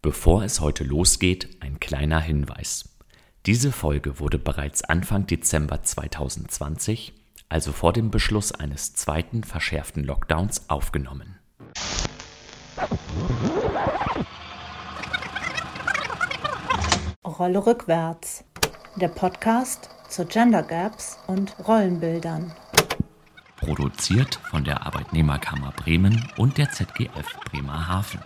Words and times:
Bevor 0.00 0.44
es 0.44 0.60
heute 0.60 0.84
losgeht, 0.84 1.56
ein 1.58 1.80
kleiner 1.80 2.20
Hinweis. 2.20 2.88
Diese 3.46 3.72
Folge 3.72 4.20
wurde 4.20 4.38
bereits 4.38 4.84
Anfang 4.84 5.26
Dezember 5.26 5.82
2020, 5.82 7.14
also 7.48 7.72
vor 7.72 7.92
dem 7.92 8.12
Beschluss 8.12 8.52
eines 8.52 8.94
zweiten 8.94 9.42
verschärften 9.42 10.04
Lockdowns, 10.04 10.70
aufgenommen. 10.70 11.40
Rolle 17.24 17.66
rückwärts. 17.66 18.44
Der 18.94 19.08
Podcast 19.08 19.90
zu 20.08 20.26
Gender 20.26 20.62
Gaps 20.62 21.18
und 21.26 21.56
Rollenbildern. 21.66 22.52
Produziert 23.56 24.36
von 24.48 24.62
der 24.62 24.86
Arbeitnehmerkammer 24.86 25.72
Bremen 25.72 26.30
und 26.36 26.56
der 26.56 26.70
ZGF 26.70 27.26
Bremerhaven. 27.50 28.20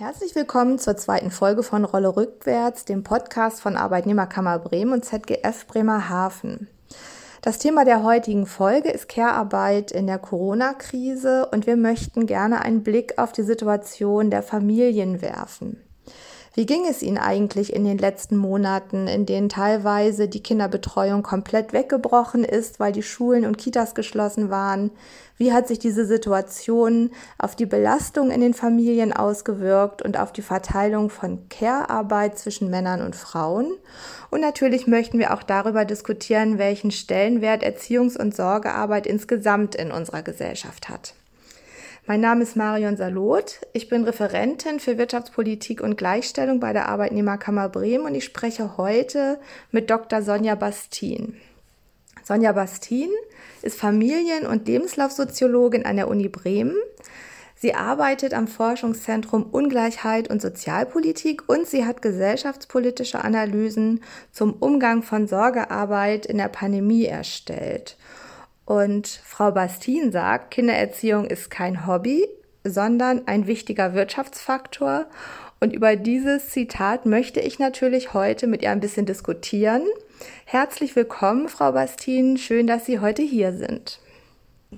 Herzlich 0.00 0.34
willkommen 0.34 0.78
zur 0.78 0.96
zweiten 0.96 1.30
Folge 1.30 1.62
von 1.62 1.84
Rolle 1.84 2.16
rückwärts, 2.16 2.86
dem 2.86 3.04
Podcast 3.04 3.60
von 3.60 3.76
Arbeitnehmerkammer 3.76 4.58
Bremen 4.58 4.94
und 4.94 5.04
ZGF 5.04 5.66
Bremerhaven. 5.66 6.68
Das 7.42 7.58
Thema 7.58 7.84
der 7.84 8.02
heutigen 8.02 8.46
Folge 8.46 8.88
ist 8.88 9.10
Care-Arbeit 9.10 9.90
in 9.92 10.06
der 10.06 10.18
Corona-Krise 10.18 11.50
und 11.52 11.66
wir 11.66 11.76
möchten 11.76 12.24
gerne 12.24 12.62
einen 12.62 12.82
Blick 12.82 13.18
auf 13.18 13.32
die 13.32 13.42
Situation 13.42 14.30
der 14.30 14.42
Familien 14.42 15.20
werfen. 15.20 15.82
Wie 16.52 16.66
ging 16.66 16.84
es 16.84 17.00
Ihnen 17.00 17.18
eigentlich 17.18 17.72
in 17.72 17.84
den 17.84 17.98
letzten 17.98 18.36
Monaten, 18.36 19.06
in 19.06 19.24
denen 19.24 19.48
teilweise 19.48 20.26
die 20.26 20.42
Kinderbetreuung 20.42 21.22
komplett 21.22 21.72
weggebrochen 21.72 22.42
ist, 22.42 22.80
weil 22.80 22.90
die 22.90 23.04
Schulen 23.04 23.46
und 23.46 23.56
Kitas 23.56 23.94
geschlossen 23.94 24.50
waren? 24.50 24.90
Wie 25.36 25.52
hat 25.52 25.68
sich 25.68 25.78
diese 25.78 26.04
Situation 26.04 27.12
auf 27.38 27.54
die 27.54 27.66
Belastung 27.66 28.32
in 28.32 28.40
den 28.40 28.52
Familien 28.52 29.12
ausgewirkt 29.12 30.02
und 30.02 30.18
auf 30.18 30.32
die 30.32 30.42
Verteilung 30.42 31.08
von 31.08 31.48
Care-Arbeit 31.48 32.36
zwischen 32.36 32.68
Männern 32.68 33.00
und 33.00 33.14
Frauen? 33.14 33.70
Und 34.30 34.40
natürlich 34.40 34.88
möchten 34.88 35.20
wir 35.20 35.32
auch 35.32 35.44
darüber 35.44 35.84
diskutieren, 35.84 36.58
welchen 36.58 36.90
Stellenwert 36.90 37.62
Erziehungs- 37.62 38.18
und 38.18 38.34
Sorgearbeit 38.34 39.06
insgesamt 39.06 39.76
in 39.76 39.92
unserer 39.92 40.22
Gesellschaft 40.22 40.88
hat. 40.88 41.14
Mein 42.10 42.22
Name 42.22 42.42
ist 42.42 42.56
Marion 42.56 42.96
Salot. 42.96 43.60
Ich 43.72 43.88
bin 43.88 44.02
Referentin 44.02 44.80
für 44.80 44.98
Wirtschaftspolitik 44.98 45.80
und 45.80 45.96
Gleichstellung 45.96 46.58
bei 46.58 46.72
der 46.72 46.88
Arbeitnehmerkammer 46.88 47.68
Bremen 47.68 48.04
und 48.04 48.16
ich 48.16 48.24
spreche 48.24 48.76
heute 48.76 49.38
mit 49.70 49.90
Dr. 49.90 50.20
Sonja 50.20 50.56
Bastin. 50.56 51.36
Sonja 52.24 52.50
Bastin 52.50 53.10
ist 53.62 53.78
Familien- 53.78 54.48
und 54.48 54.66
Lebenslaufsoziologin 54.66 55.86
an 55.86 55.94
der 55.94 56.08
Uni 56.08 56.28
Bremen. 56.28 56.74
Sie 57.54 57.74
arbeitet 57.74 58.34
am 58.34 58.48
Forschungszentrum 58.48 59.44
Ungleichheit 59.44 60.28
und 60.30 60.42
Sozialpolitik 60.42 61.48
und 61.48 61.68
sie 61.68 61.86
hat 61.86 62.02
gesellschaftspolitische 62.02 63.22
Analysen 63.22 64.02
zum 64.32 64.54
Umgang 64.54 65.04
von 65.04 65.28
Sorgearbeit 65.28 66.26
in 66.26 66.38
der 66.38 66.48
Pandemie 66.48 67.04
erstellt. 67.04 67.96
Und 68.70 69.08
Frau 69.08 69.50
Bastin 69.50 70.12
sagt, 70.12 70.52
Kindererziehung 70.52 71.24
ist 71.24 71.50
kein 71.50 71.88
Hobby, 71.88 72.28
sondern 72.62 73.26
ein 73.26 73.48
wichtiger 73.48 73.94
Wirtschaftsfaktor. 73.94 75.06
Und 75.58 75.72
über 75.72 75.96
dieses 75.96 76.50
Zitat 76.50 77.04
möchte 77.04 77.40
ich 77.40 77.58
natürlich 77.58 78.14
heute 78.14 78.46
mit 78.46 78.62
ihr 78.62 78.70
ein 78.70 78.78
bisschen 78.78 79.06
diskutieren. 79.06 79.82
Herzlich 80.44 80.94
willkommen, 80.94 81.48
Frau 81.48 81.72
Bastin. 81.72 82.36
Schön, 82.38 82.68
dass 82.68 82.86
Sie 82.86 83.00
heute 83.00 83.22
hier 83.22 83.52
sind. 83.52 83.98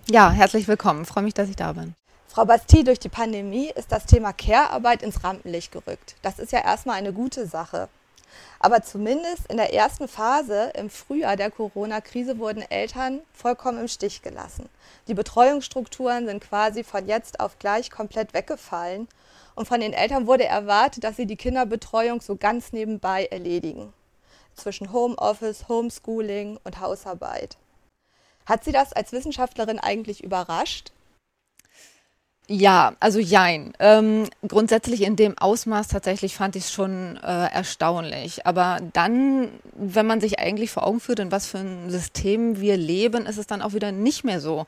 Ja, 0.09 0.31
herzlich 0.31 0.69
willkommen. 0.69 1.03
Ich 1.03 1.09
freue 1.09 1.25
mich, 1.25 1.35
dass 1.35 1.51
ich 1.51 1.57
da 1.57 1.75
bin. 1.75 1.93
Frau 2.29 2.47
Basti, 2.47 2.85
durch 2.85 2.99
die 2.99 3.11
Pandemie 3.11 3.71
ist 3.77 3.93
das 3.93 4.07
Thema 4.07 4.33
Care-Arbeit 4.33 5.03
ins 5.03 5.23
Rampenlicht 5.23 5.71
gerückt. 5.71 6.17
Das 6.23 6.39
ist 6.39 6.51
ja 6.51 6.61
erstmal 6.65 6.97
eine 6.97 7.13
gute 7.13 7.47
Sache. 7.47 7.91
Aber 8.65 8.81
zumindest 8.83 9.51
in 9.51 9.57
der 9.57 9.75
ersten 9.75 10.07
Phase 10.07 10.71
im 10.77 10.89
Frühjahr 10.89 11.37
der 11.37 11.51
Corona-Krise 11.51 12.39
wurden 12.39 12.63
Eltern 12.63 13.21
vollkommen 13.35 13.81
im 13.81 13.89
Stich 13.89 14.23
gelassen. 14.23 14.69
Die 15.09 15.15
Betreuungsstrukturen 15.15 16.27
sind 16.27 16.45
quasi 16.45 16.85
von 16.85 17.09
jetzt 17.09 17.41
auf 17.41 17.59
gleich 17.59 17.91
komplett 17.91 18.35
weggefallen. 18.35 19.09
Und 19.57 19.67
von 19.67 19.81
den 19.81 19.93
Eltern 19.93 20.29
wurde 20.29 20.45
erwartet, 20.45 21.03
dass 21.03 21.17
sie 21.17 21.27
die 21.27 21.37
Kinderbetreuung 21.37 22.21
so 22.21 22.37
ganz 22.37 22.73
nebenbei 22.73 23.27
erledigen. 23.27 23.93
Zwischen 24.55 24.93
Homeoffice, 24.93 25.69
Homeschooling 25.69 26.61
und 26.63 26.79
Hausarbeit. 26.79 27.57
Hat 28.47 28.63
Sie 28.63 28.73
das 28.73 28.93
als 28.93 29.11
Wissenschaftlerin 29.11 29.81
eigentlich 29.81 30.23
überrascht? 30.23 30.93
Ja, 32.55 32.93
also 33.01 33.19
jein. 33.19 33.73
Ähm, 33.79 34.29
grundsätzlich 34.47 35.01
in 35.05 35.17
dem 35.17 35.39
Ausmaß 35.39 35.89
tatsächlich 35.89 36.35
fand 36.35 36.55
ich 36.55 36.65
es 36.65 36.73
schon 36.73 37.17
äh, 37.17 37.47
erstaunlich. 37.51 38.45
Aber 38.45 38.79
dann, 38.93 39.49
wenn 39.75 40.05
man 40.05 40.21
sich 40.21 40.39
eigentlich 40.39 40.71
vor 40.71 40.87
Augen 40.87 41.01
führt, 41.01 41.21
in 41.21 41.33
was 41.33 41.47
für 41.47 41.57
ein 41.59 41.89
System 41.89 42.61
wir 42.61 42.77
leben, 42.77 43.25
ist 43.25 43.39
es 43.39 43.47
dann 43.47 43.63
auch 43.63 43.73
wieder 43.73 43.91
nicht 43.91 44.23
mehr 44.25 44.39
so 44.39 44.67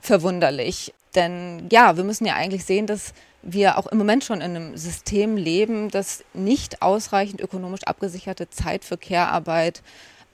verwunderlich. 0.00 0.94
Denn 1.16 1.66
ja, 1.72 1.96
wir 1.96 2.04
müssen 2.04 2.24
ja 2.24 2.34
eigentlich 2.36 2.66
sehen, 2.66 2.86
dass 2.86 3.12
wir 3.42 3.78
auch 3.78 3.88
im 3.88 3.98
Moment 3.98 4.22
schon 4.22 4.40
in 4.40 4.54
einem 4.54 4.76
System 4.76 5.36
leben, 5.36 5.90
das 5.90 6.22
nicht 6.34 6.82
ausreichend 6.82 7.40
ökonomisch 7.40 7.82
abgesicherte 7.82 8.48
Zeit 8.48 8.84
für 8.84 8.96
Care-Arbeit 8.96 9.82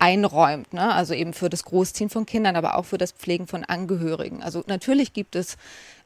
einräumt. 0.00 0.72
Ne? 0.72 0.92
Also 0.92 1.14
eben 1.14 1.32
für 1.32 1.48
das 1.48 1.64
Großziehen 1.64 2.10
von 2.10 2.26
Kindern, 2.26 2.56
aber 2.56 2.76
auch 2.76 2.86
für 2.86 2.98
das 2.98 3.12
Pflegen 3.12 3.46
von 3.46 3.64
Angehörigen. 3.64 4.42
Also 4.42 4.64
natürlich 4.66 5.12
gibt 5.12 5.36
es 5.36 5.56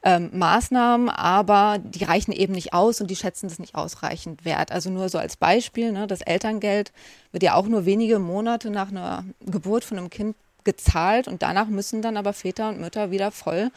ähm, 0.03 0.29
Maßnahmen, 0.33 1.09
aber 1.09 1.79
die 1.79 2.03
reichen 2.03 2.33
eben 2.33 2.53
nicht 2.53 2.73
aus 2.73 3.01
und 3.01 3.09
die 3.09 3.15
schätzen 3.15 3.47
das 3.47 3.57
nicht 3.57 3.73
ausreichend 3.73 4.45
wert. 4.45 4.71
Also 4.71 4.89
nur 4.89 5.09
so 5.09 5.17
als 5.17 5.37
Beispiel, 5.37 5.91
ne, 5.91 6.07
das 6.07 6.21
Elterngeld 6.21 6.91
wird 7.31 7.43
ja 7.43 7.55
auch 7.55 7.67
nur 7.67 7.85
wenige 7.85 8.19
Monate 8.19 8.69
nach 8.69 8.89
einer 8.89 9.23
Geburt 9.45 9.85
von 9.85 9.97
einem 9.97 10.09
Kind 10.09 10.35
gezahlt 10.65 11.27
und 11.27 11.41
danach 11.41 11.67
müssen 11.67 12.01
dann 12.01 12.17
aber 12.17 12.33
Väter 12.33 12.69
und 12.69 12.81
Mütter 12.81 13.11
wieder 13.11 13.31
voll 13.31 13.71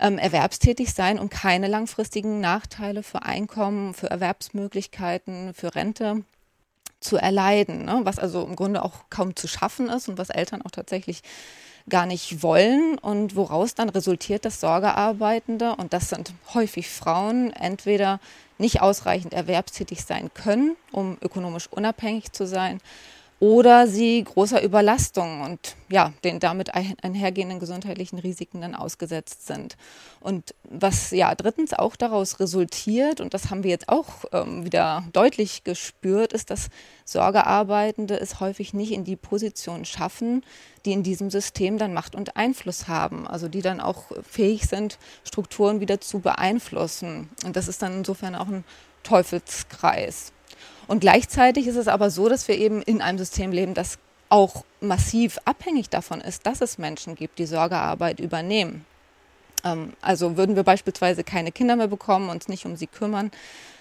ähm, 0.00 0.18
erwerbstätig 0.18 0.92
sein 0.92 1.18
und 1.18 1.30
keine 1.30 1.68
langfristigen 1.68 2.40
Nachteile 2.40 3.02
für 3.02 3.22
Einkommen, 3.22 3.94
für 3.94 4.10
Erwerbsmöglichkeiten, 4.10 5.54
für 5.54 5.74
Rente 5.74 6.24
zu 7.04 7.16
erleiden, 7.16 7.84
ne? 7.84 8.00
was 8.04 8.18
also 8.18 8.44
im 8.44 8.56
Grunde 8.56 8.82
auch 8.82 8.94
kaum 9.10 9.36
zu 9.36 9.46
schaffen 9.46 9.88
ist 9.88 10.08
und 10.08 10.18
was 10.18 10.30
Eltern 10.30 10.62
auch 10.62 10.70
tatsächlich 10.70 11.22
gar 11.88 12.06
nicht 12.06 12.42
wollen 12.42 12.98
und 12.98 13.36
woraus 13.36 13.74
dann 13.74 13.90
resultiert, 13.90 14.44
dass 14.44 14.60
Sorgearbeitende, 14.60 15.76
und 15.76 15.92
das 15.92 16.08
sind 16.08 16.32
häufig 16.54 16.88
Frauen, 16.88 17.52
entweder 17.52 18.20
nicht 18.56 18.80
ausreichend 18.80 19.34
erwerbstätig 19.34 20.04
sein 20.04 20.30
können, 20.32 20.76
um 20.92 21.18
ökonomisch 21.20 21.68
unabhängig 21.70 22.32
zu 22.32 22.46
sein, 22.46 22.80
oder 23.40 23.86
sie 23.86 24.22
großer 24.22 24.62
Überlastung 24.62 25.42
und 25.42 25.76
ja, 25.88 26.12
den 26.22 26.40
damit 26.40 26.74
einhergehenden 26.74 27.58
gesundheitlichen 27.58 28.18
Risiken 28.18 28.60
dann 28.60 28.74
ausgesetzt 28.74 29.46
sind. 29.46 29.76
Und 30.20 30.54
was 30.62 31.10
ja 31.10 31.34
drittens 31.34 31.74
auch 31.74 31.96
daraus 31.96 32.40
resultiert, 32.40 33.20
und 33.20 33.34
das 33.34 33.50
haben 33.50 33.64
wir 33.64 33.70
jetzt 33.70 33.88
auch 33.88 34.24
ähm, 34.32 34.64
wieder 34.64 35.04
deutlich 35.12 35.64
gespürt, 35.64 36.32
ist, 36.32 36.50
dass 36.50 36.68
Sorgearbeitende 37.04 38.18
es 38.18 38.40
häufig 38.40 38.72
nicht 38.72 38.92
in 38.92 39.04
die 39.04 39.16
Position 39.16 39.84
schaffen, 39.84 40.44
die 40.84 40.92
in 40.92 41.02
diesem 41.02 41.30
System 41.30 41.76
dann 41.76 41.92
Macht 41.92 42.14
und 42.14 42.36
Einfluss 42.36 42.88
haben, 42.88 43.26
also 43.26 43.48
die 43.48 43.62
dann 43.62 43.80
auch 43.80 44.04
fähig 44.22 44.66
sind, 44.66 44.98
Strukturen 45.24 45.80
wieder 45.80 46.00
zu 46.00 46.20
beeinflussen. 46.20 47.30
Und 47.44 47.56
das 47.56 47.68
ist 47.68 47.82
dann 47.82 47.98
insofern 47.98 48.36
auch 48.36 48.48
ein 48.48 48.64
Teufelskreis. 49.02 50.33
Und 50.86 51.00
gleichzeitig 51.00 51.66
ist 51.66 51.76
es 51.76 51.88
aber 51.88 52.10
so, 52.10 52.28
dass 52.28 52.48
wir 52.48 52.58
eben 52.58 52.82
in 52.82 53.00
einem 53.00 53.18
System 53.18 53.52
leben, 53.52 53.74
das 53.74 53.98
auch 54.28 54.64
massiv 54.80 55.38
abhängig 55.44 55.90
davon 55.90 56.20
ist, 56.20 56.46
dass 56.46 56.60
es 56.60 56.78
Menschen 56.78 57.14
gibt, 57.14 57.38
die 57.38 57.46
Sorgearbeit 57.46 58.20
übernehmen. 58.20 58.84
Ähm, 59.64 59.92
also 60.00 60.36
würden 60.36 60.56
wir 60.56 60.62
beispielsweise 60.62 61.24
keine 61.24 61.52
Kinder 61.52 61.76
mehr 61.76 61.88
bekommen, 61.88 62.28
uns 62.28 62.48
nicht 62.48 62.66
um 62.66 62.76
sie 62.76 62.86
kümmern, 62.86 63.30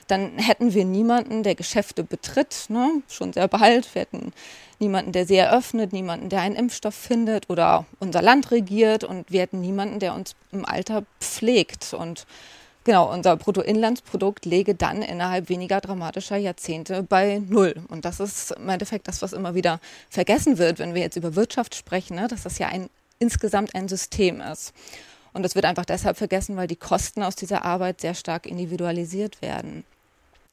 dann 0.08 0.38
hätten 0.38 0.73
wir 0.73 0.85
niemanden, 0.85 1.44
der 1.44 1.55
Geschäfte 1.55 2.03
betritt, 2.03 2.66
ne? 2.70 3.02
schon 3.08 3.34
sehr 3.34 3.47
bald. 3.47 3.94
Wir 3.96 4.02
hätten 4.02 4.34
niemanden, 4.79 5.11
der 5.11 5.26
sie 5.26 5.38
eröffnet, 5.38 5.94
niemanden, 5.94 6.29
der 6.29 6.41
einen 6.41 6.55
Impfstoff 6.55 6.96
findet 6.96 7.50
oder 7.50 7.85
unser 8.00 8.22
Land 8.22 8.52
regiert 8.52 9.03
und 9.03 9.32
wir 9.32 9.41
hätten 9.41 9.61
niemanden, 9.61 10.00
der 10.00 10.14
uns 10.14 10.35
im 10.52 10.66
Alter 10.66 11.03
pflegt. 11.22 11.94
Und 11.94 12.26
Genau, 12.85 13.12
unser 13.14 13.38
Bruttoinlandsprodukt 13.38 14.46
läge 14.46 14.76
dann 14.76 15.02
innerhalb 15.02 15.47
weniger 15.47 15.80
dramatischer 15.80 16.35
Jahrzehnte 16.35 17.02
bei 17.02 17.41
Null. 17.47 17.76
Und 17.88 18.03
das 18.03 18.20
ist 18.20 18.52
im 18.52 18.68
Endeffekt 18.68 19.08
das, 19.08 19.22
was 19.22 19.32
immer 19.32 19.56
wieder 19.56 19.80
vergessen 20.09 20.58
wird, 20.58 20.80
wenn 20.80 20.94
wir 20.94 21.02
jetzt 21.02 21.16
über 21.16 21.35
Wirtschaft 21.35 21.76
sprechen, 21.76 22.16
ne? 22.16 22.28
dass 22.28 22.44
das 22.44 22.59
ja 22.59 22.68
ein, 22.68 22.90
insgesamt 23.20 23.74
ein 23.74 23.88
System 23.88 24.41
ist. 24.41 24.74
Und 25.32 25.44
das 25.44 25.56
wird 25.56 25.66
einfach 25.66 25.85
deshalb 25.85 26.18
vergessen, 26.18 26.58
weil 26.58 26.68
die 26.68 26.76
Kosten 26.76 27.24
aus 27.24 27.38
dieser 27.38 27.64
Arbeit 27.64 28.02
sehr 28.02 28.16
stark 28.16 28.46
individualisiert 28.46 29.41
werden. 29.41 29.86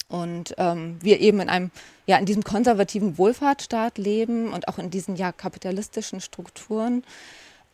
Und 0.09 0.55
ähm, 0.59 0.99
wir 1.01 1.21
eben 1.21 1.41
in 1.41 1.49
einem, 1.49 1.71
ja, 2.07 2.17
in 2.17 2.27
diesem 2.27 2.45
konservativen 2.45 3.19
Wohlfahrtsstaat 3.19 3.99
leben 3.99 4.53
und 4.53 4.69
auch 4.69 4.79
in 4.79 4.91
diesen 4.91 5.17
ja 5.17 5.33
kapitalistischen 5.33 6.21
Strukturen 6.21 7.05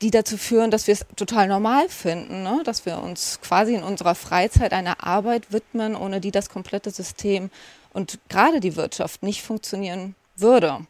die 0.02 0.10
dazu 0.10 0.36
führen, 0.36 0.70
dass 0.70 0.86
wir 0.86 0.92
es 0.92 1.06
total 1.16 1.48
normal 1.48 1.88
finden, 1.88 2.42
ne? 2.42 2.62
dass 2.64 2.84
wir 2.84 2.98
uns 2.98 3.40
quasi 3.40 3.74
in 3.74 3.82
unserer 3.82 4.14
Freizeit 4.14 4.72
einer 4.72 5.04
Arbeit 5.04 5.52
widmen, 5.52 5.96
ohne 5.96 6.20
die 6.20 6.30
das 6.30 6.50
komplette 6.50 6.90
System 6.90 7.50
und 7.92 8.18
gerade 8.28 8.60
die 8.60 8.76
Wirtschaft 8.76 9.22
nicht 9.22 9.42
funktionieren 9.42 10.14
würde. 10.36 10.86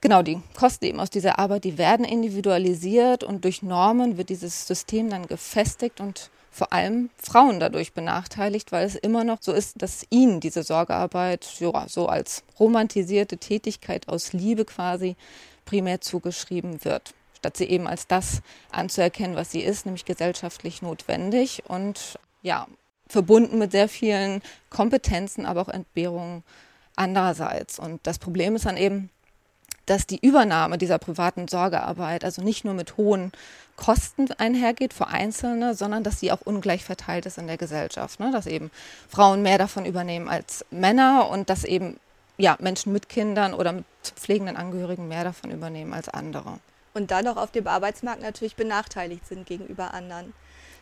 Genau, 0.00 0.22
die 0.22 0.40
Kosten 0.54 0.84
eben 0.84 1.00
aus 1.00 1.10
dieser 1.10 1.40
Arbeit, 1.40 1.64
die 1.64 1.76
werden 1.76 2.04
individualisiert 2.04 3.24
und 3.24 3.44
durch 3.44 3.62
Normen 3.62 4.16
wird 4.16 4.28
dieses 4.28 4.68
System 4.68 5.10
dann 5.10 5.26
gefestigt 5.26 6.00
und 6.00 6.30
vor 6.52 6.72
allem 6.72 7.10
Frauen 7.16 7.58
dadurch 7.58 7.92
benachteiligt, 7.94 8.70
weil 8.70 8.86
es 8.86 8.94
immer 8.94 9.24
noch 9.24 9.38
so 9.40 9.52
ist, 9.52 9.82
dass 9.82 10.06
ihnen 10.10 10.38
diese 10.38 10.62
Sorgearbeit 10.62 11.48
ja, 11.58 11.86
so 11.88 12.06
als 12.06 12.44
romantisierte 12.60 13.38
Tätigkeit 13.38 14.08
aus 14.08 14.32
Liebe 14.32 14.64
quasi 14.64 15.16
primär 15.64 16.00
zugeschrieben 16.00 16.84
wird, 16.84 17.12
statt 17.38 17.56
sie 17.56 17.66
eben 17.66 17.86
als 17.86 18.06
das 18.06 18.42
anzuerkennen, 18.70 19.36
was 19.36 19.50
sie 19.50 19.60
ist, 19.60 19.86
nämlich 19.86 20.04
gesellschaftlich 20.04 20.82
notwendig 20.82 21.62
und 21.68 22.18
ja, 22.42 22.66
verbunden 23.08 23.58
mit 23.58 23.72
sehr 23.72 23.88
vielen 23.88 24.42
Kompetenzen, 24.70 25.46
aber 25.46 25.62
auch 25.62 25.68
Entbehrungen 25.68 26.42
andererseits. 26.96 27.78
Und 27.78 28.00
das 28.06 28.18
Problem 28.18 28.56
ist 28.56 28.66
dann 28.66 28.76
eben, 28.76 29.10
dass 29.86 30.06
die 30.06 30.18
Übernahme 30.20 30.76
dieser 30.76 30.98
privaten 30.98 31.48
Sorgearbeit 31.48 32.24
also 32.24 32.42
nicht 32.42 32.64
nur 32.64 32.74
mit 32.74 32.98
hohen 32.98 33.32
Kosten 33.76 34.30
einhergeht 34.32 34.92
für 34.92 35.06
Einzelne, 35.06 35.74
sondern 35.74 36.02
dass 36.02 36.20
sie 36.20 36.30
auch 36.32 36.42
ungleich 36.42 36.84
verteilt 36.84 37.24
ist 37.24 37.38
in 37.38 37.46
der 37.46 37.56
Gesellschaft. 37.56 38.20
Ne? 38.20 38.30
Dass 38.30 38.46
eben 38.46 38.70
Frauen 39.08 39.40
mehr 39.42 39.56
davon 39.56 39.86
übernehmen 39.86 40.28
als 40.28 40.66
Männer 40.70 41.28
und 41.30 41.48
dass 41.48 41.64
eben 41.64 41.98
ja, 42.36 42.56
Menschen 42.60 42.92
mit 42.92 43.08
Kindern 43.08 43.54
oder 43.54 43.72
mit 43.72 43.84
pflegenden 44.02 44.56
Angehörigen 44.56 45.08
mehr 45.08 45.24
davon 45.24 45.50
übernehmen 45.50 45.94
als 45.94 46.08
andere. 46.08 46.58
Und 46.94 47.10
dann 47.10 47.26
auch 47.28 47.36
auf 47.36 47.50
dem 47.52 47.66
Arbeitsmarkt 47.66 48.22
natürlich 48.22 48.56
benachteiligt 48.56 49.26
sind 49.26 49.46
gegenüber 49.46 49.94
anderen. 49.94 50.32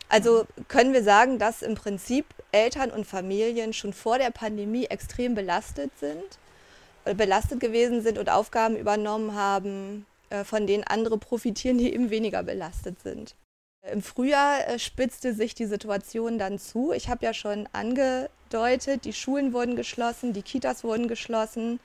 Also 0.08 0.46
können 0.68 0.92
wir 0.92 1.02
sagen, 1.02 1.38
dass 1.38 1.62
im 1.62 1.74
Prinzip 1.74 2.26
Eltern 2.52 2.90
und 2.90 3.06
Familien 3.06 3.72
schon 3.72 3.92
vor 3.92 4.18
der 4.18 4.30
Pandemie 4.30 4.86
extrem 4.86 5.34
belastet 5.34 5.90
sind, 5.98 6.38
äh, 7.04 7.14
belastet 7.14 7.60
gewesen 7.60 8.02
sind 8.02 8.18
und 8.18 8.30
Aufgaben 8.30 8.76
übernommen 8.76 9.34
haben, 9.34 10.06
äh, 10.30 10.44
von 10.44 10.66
denen 10.66 10.84
andere 10.84 11.18
profitieren, 11.18 11.78
die 11.78 11.92
eben 11.92 12.10
weniger 12.10 12.42
belastet 12.44 13.02
sind. 13.02 13.34
Im 13.92 14.02
Frühjahr 14.02 14.68
äh, 14.68 14.78
spitzte 14.78 15.34
sich 15.34 15.54
die 15.54 15.66
Situation 15.66 16.38
dann 16.38 16.58
zu. 16.58 16.92
Ich 16.92 17.08
habe 17.08 17.24
ja 17.24 17.34
schon 17.34 17.68
angedeutet, 17.72 19.04
die 19.04 19.12
Schulen 19.12 19.52
wurden 19.52 19.74
geschlossen, 19.76 20.32
die 20.32 20.42
Kitas 20.42 20.84
wurden 20.84 21.08
geschlossen 21.08 21.80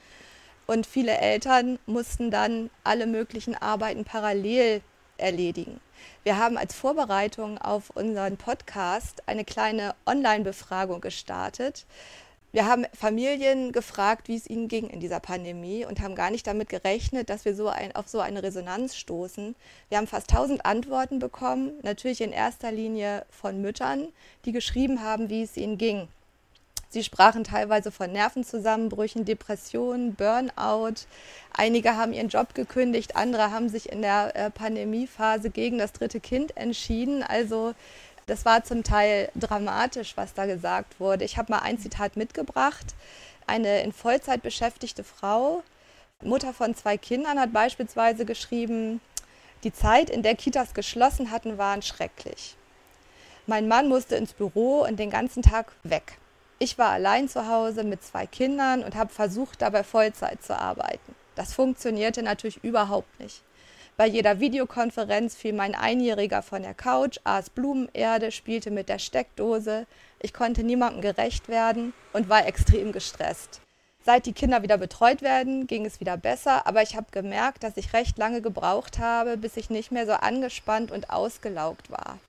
und 0.68 0.86
viele 0.86 1.18
Eltern 1.18 1.80
mussten 1.86 2.32
dann 2.32 2.70
alle 2.84 3.08
möglichen 3.08 3.56
Arbeiten 3.56 4.06
parallel 4.06 4.82
erledigen. 5.18 5.80
Wir 6.24 6.38
haben 6.38 6.58
als 6.58 6.74
Vorbereitung 6.74 7.58
auf 7.58 7.92
unseren 7.92 8.38
Podcast 8.38 9.24
eine 9.28 9.46
kleine 9.46 9.94
Online-Befragung 10.06 11.02
gestartet 11.02 11.86
wir 12.54 12.66
haben 12.66 12.86
Familien 12.94 13.72
gefragt, 13.72 14.28
wie 14.28 14.36
es 14.36 14.50
ihnen 14.50 14.68
ging 14.68 14.90
in 14.90 15.00
dieser 15.00 15.22
Pandemie 15.22 15.86
und 15.86 16.02
haben 16.02 16.16
gar 16.16 16.32
nicht 16.32 16.46
damit 16.46 16.68
gerechnet, 16.68 17.30
dass 17.30 17.46
wir 17.46 17.56
so 17.56 17.70
ein, 17.70 17.96
auf 17.96 18.10
so 18.10 18.20
eine 18.20 18.44
Resonanz 18.44 18.98
stoßen. 18.98 19.56
Wir 19.88 19.98
haben 19.98 20.08
fast 20.08 20.30
1000 20.32 20.66
Antworten 20.66 21.20
bekommen, 21.20 21.72
natürlich 21.82 22.20
in 22.20 22.34
erster 22.34 22.74
Linie 22.74 23.26
von 23.30 23.62
Müttern, 23.62 24.10
die 24.44 24.52
geschrieben 24.52 25.02
haben, 25.02 25.30
wie 25.30 25.44
es 25.44 25.56
ihnen 25.56 25.78
ging. 25.78 26.10
Sie 26.92 27.06
sprachen 27.06 27.46
teilweise 27.46 27.90
von 27.90 28.12
Nervenzusammenbrüchen, 28.12 29.24
Depressionen, 29.24 30.14
Burnout. 30.14 31.06
Einige 31.54 31.96
haben 31.96 32.12
ihren 32.12 32.28
Job 32.28 32.54
gekündigt, 32.54 33.16
andere 33.16 33.50
haben 33.52 33.70
sich 33.70 33.90
in 33.90 34.02
der 34.02 34.36
äh, 34.36 34.52
Pandemiephase 34.52 35.52
gegen 35.52 35.78
das 35.78 35.94
dritte 35.94 36.20
Kind 36.20 36.58
entschieden. 36.58 37.24
Also 37.24 37.74
das 38.26 38.44
war 38.44 38.66
zum 38.66 38.84
Teil 38.84 39.32
dramatisch, 39.36 40.18
was 40.18 40.34
da 40.34 40.46
gesagt 40.46 41.00
wurde. 41.00 41.24
Ich 41.24 41.38
habe 41.38 41.54
mal 41.54 41.60
ein 41.60 41.80
Zitat 41.80 42.18
mitgebracht. 42.18 42.88
Eine 43.48 43.84
in 43.84 43.94
Vollzeit 43.94 44.42
beschäftigte 44.42 45.06
Frau, 45.06 45.64
Mutter 46.22 46.54
von 46.54 46.76
zwei 46.76 46.98
Kindern, 46.98 47.40
hat 47.40 47.54
beispielsweise 47.54 48.26
geschrieben, 48.26 49.00
die 49.64 49.72
Zeit, 49.72 50.10
in 50.10 50.24
der 50.24 50.36
Kitas 50.36 50.74
geschlossen 50.74 51.32
hatten, 51.32 51.58
waren 51.58 51.84
schrecklich. 51.84 52.58
Mein 53.48 53.70
Mann 53.70 53.88
musste 53.88 54.18
ins 54.18 54.34
Büro 54.34 54.82
und 54.82 55.00
den 55.00 55.10
ganzen 55.10 55.42
Tag 55.42 55.72
weg. 55.84 56.18
Ich 56.64 56.78
war 56.78 56.92
allein 56.92 57.28
zu 57.28 57.48
Hause 57.48 57.84
mit 57.84 58.04
zwei 58.04 58.28
Kindern 58.28 58.84
und 58.84 58.94
habe 58.94 59.12
versucht, 59.12 59.64
dabei 59.64 59.84
Vollzeit 59.84 60.44
zu 60.44 60.56
arbeiten. 60.56 61.16
Das 61.34 61.56
funktionierte 61.56 62.22
natürlich 62.22 62.64
überhaupt 62.64 63.20
nicht. 63.20 63.42
Bei 63.98 64.06
jeder 64.06 64.40
Videokonferenz 64.40 65.34
fiel 65.34 65.54
mein 65.54 65.74
Einjähriger 65.74 66.44
von 66.44 66.62
der 66.62 66.76
Couch, 66.76 67.18
aß 67.24 67.50
Blumenerde, 67.50 68.32
spielte 68.32 68.70
mit 68.70 68.90
der 68.90 69.00
Steckdose. 69.00 69.88
Ich 70.20 70.36
konnte 70.36 70.62
niemandem 70.62 71.02
gerecht 71.02 71.50
werden 71.50 71.94
und 72.14 72.30
war 72.30 72.46
extrem 72.46 72.92
gestresst. 72.92 73.62
Seit 74.06 74.28
die 74.28 74.34
Kinder 74.34 74.62
wieder 74.62 74.78
betreut 74.78 75.24
werden, 75.24 75.66
ging 75.66 75.88
es 75.88 76.00
wieder 76.00 76.16
besser, 76.16 76.68
aber 76.68 76.84
ich 76.84 76.96
habe 76.96 77.08
gemerkt, 77.10 77.64
dass 77.64 77.76
ich 77.76 77.92
recht 77.94 78.20
lange 78.20 78.44
gebraucht 78.44 79.00
habe, 79.00 79.36
bis 79.36 79.58
ich 79.58 79.72
nicht 79.72 79.92
mehr 79.92 80.06
so 80.06 80.14
angespannt 80.14 80.92
und 80.92 81.10
ausgelaugt 81.10 81.90
war. 81.90 82.20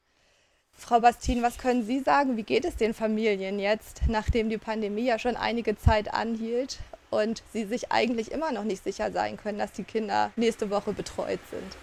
Frau 0.77 1.01
Bastin, 1.01 1.43
was 1.43 1.59
können 1.59 1.85
Sie 1.85 2.01
sagen? 2.01 2.37
Wie 2.37 2.43
geht 2.43 2.65
es 2.65 2.77
den 2.77 2.95
Familien 2.95 3.59
jetzt, 3.59 4.03
nachdem 4.09 4.51
die 4.51 4.59
Pandemie 4.59 5.05
ja 5.05 5.19
schon 5.19 5.37
einige 5.37 5.77
Zeit 5.77 6.13
anhielt? 6.13 6.79
und 7.13 7.43
sie 7.53 7.65
sich 7.65 7.93
eigentlich 7.93 8.33
immer 8.33 8.53
noch 8.53 8.65
nicht 8.65 8.83
sicher 8.83 9.13
sein 9.13 9.37
können, 9.37 9.59
dass 9.59 9.73
die 9.73 9.85
Kinder 9.85 10.31
nächste 10.37 10.71
Woche 10.71 10.93
betreut 10.93 11.41
sind. 11.51 11.77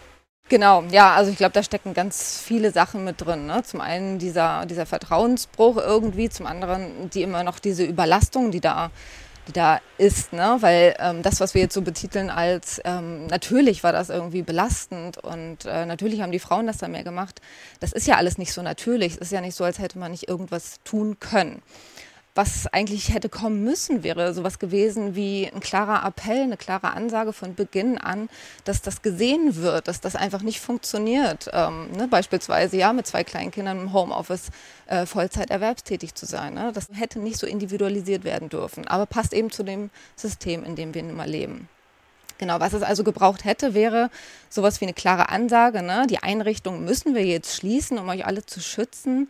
Genau, 0.50 0.84
ja, 0.90 1.14
also 1.14 1.30
ich 1.30 1.38
glaube, 1.38 1.54
da 1.54 1.62
stecken 1.62 1.94
ganz 1.94 2.42
viele 2.44 2.72
Sachen 2.72 3.04
mit 3.04 3.22
drin. 3.22 3.46
Ne? 3.46 3.62
Zum 3.64 3.82
einen 3.82 4.18
dieser, 4.18 4.66
dieser 4.66 4.88
Vertrauensbruch 4.88 5.78
irgendwie, 5.78 6.28
zum 6.30 6.48
anderen 6.48 7.12
die 7.12 7.22
immer 7.22 7.44
noch 7.44 7.60
diese 7.60 7.84
Überlastung, 7.84 8.50
die 8.50 8.60
da, 8.60 8.90
die 9.50 9.54
da 9.54 9.82
ist, 9.98 10.32
ne? 10.32 10.58
weil 10.60 10.96
ähm, 11.00 11.24
das, 11.24 11.40
was 11.40 11.54
wir 11.54 11.62
jetzt 11.62 11.74
so 11.74 11.82
betiteln 11.82 12.30
als 12.30 12.80
ähm, 12.86 13.26
natürlich 13.28 13.84
war 13.84 13.92
das 13.92 14.10
irgendwie 14.10 14.44
belastend 14.44 15.18
und 15.18 15.66
äh, 15.66 15.86
natürlich 15.86 16.22
haben 16.22 16.32
die 16.32 16.40
Frauen 16.40 16.68
das 16.68 16.78
da 16.78 16.88
mehr 16.88 17.04
gemacht, 17.04 17.42
das 17.80 17.92
ist 17.92 18.08
ja 18.08 18.16
alles 18.16 18.38
nicht 18.38 18.54
so 18.54 18.62
natürlich. 18.62 19.14
Es 19.14 19.18
ist 19.18 19.32
ja 19.32 19.42
nicht 19.42 19.56
so, 19.56 19.64
als 19.64 19.80
hätte 19.80 19.98
man 19.98 20.12
nicht 20.12 20.30
irgendwas 20.30 20.80
tun 20.84 21.20
können 21.20 21.62
was 22.40 22.68
eigentlich 22.68 23.14
hätte 23.14 23.28
kommen 23.28 23.66
müssen, 23.66 24.02
wäre 24.02 24.34
sowas 24.34 24.60
gewesen 24.60 25.14
wie 25.14 25.52
ein 25.54 25.60
klarer 25.60 26.08
Appell, 26.08 26.44
eine 26.44 26.56
klare 26.56 26.92
Ansage 26.92 27.34
von 27.34 27.54
Beginn 27.54 27.98
an, 27.98 28.30
dass 28.64 28.82
das 28.82 29.02
gesehen 29.02 29.58
wird, 29.58 29.90
dass 29.90 30.00
das 30.00 30.16
einfach 30.16 30.42
nicht 30.42 30.62
funktioniert. 30.62 31.50
Ähm, 31.52 31.92
ne? 31.92 32.08
Beispielsweise 32.08 32.78
ja 32.78 32.94
mit 32.94 33.08
zwei 33.08 33.26
kleinen 33.26 33.52
Kindern 33.52 33.78
im 33.82 33.92
Homeoffice 33.92 34.52
äh, 34.86 35.06
Vollzeit 35.06 35.50
erwerbstätig 35.50 36.16
zu 36.16 36.26
sein. 36.26 36.54
Ne? 36.54 36.72
Das 36.74 36.88
hätte 36.94 37.20
nicht 37.20 37.38
so 37.38 37.46
individualisiert 37.46 38.24
werden 38.24 38.48
dürfen, 38.48 38.88
aber 38.88 39.06
passt 39.06 39.34
eben 39.34 39.52
zu 39.52 39.64
dem 39.64 39.90
System, 40.16 40.64
in 40.64 40.78
dem 40.78 40.94
wir 40.94 41.04
nun 41.04 41.18
mal 41.18 41.30
leben. 41.30 41.68
Genau, 42.38 42.62
was 42.62 42.72
es 42.72 42.84
also 42.84 43.04
gebraucht 43.04 43.44
hätte, 43.44 43.74
wäre 43.74 44.10
sowas 44.48 44.80
wie 44.80 44.86
eine 44.86 44.94
klare 44.94 45.28
Ansage. 45.28 45.82
Ne? 45.82 46.08
Die 46.10 46.20
Einrichtungen 46.20 46.86
müssen 46.86 47.16
wir 47.16 47.26
jetzt 47.26 47.54
schließen, 47.54 47.98
um 47.98 48.08
euch 48.08 48.26
alle 48.26 48.46
zu 48.46 48.62
schützen. 48.62 49.28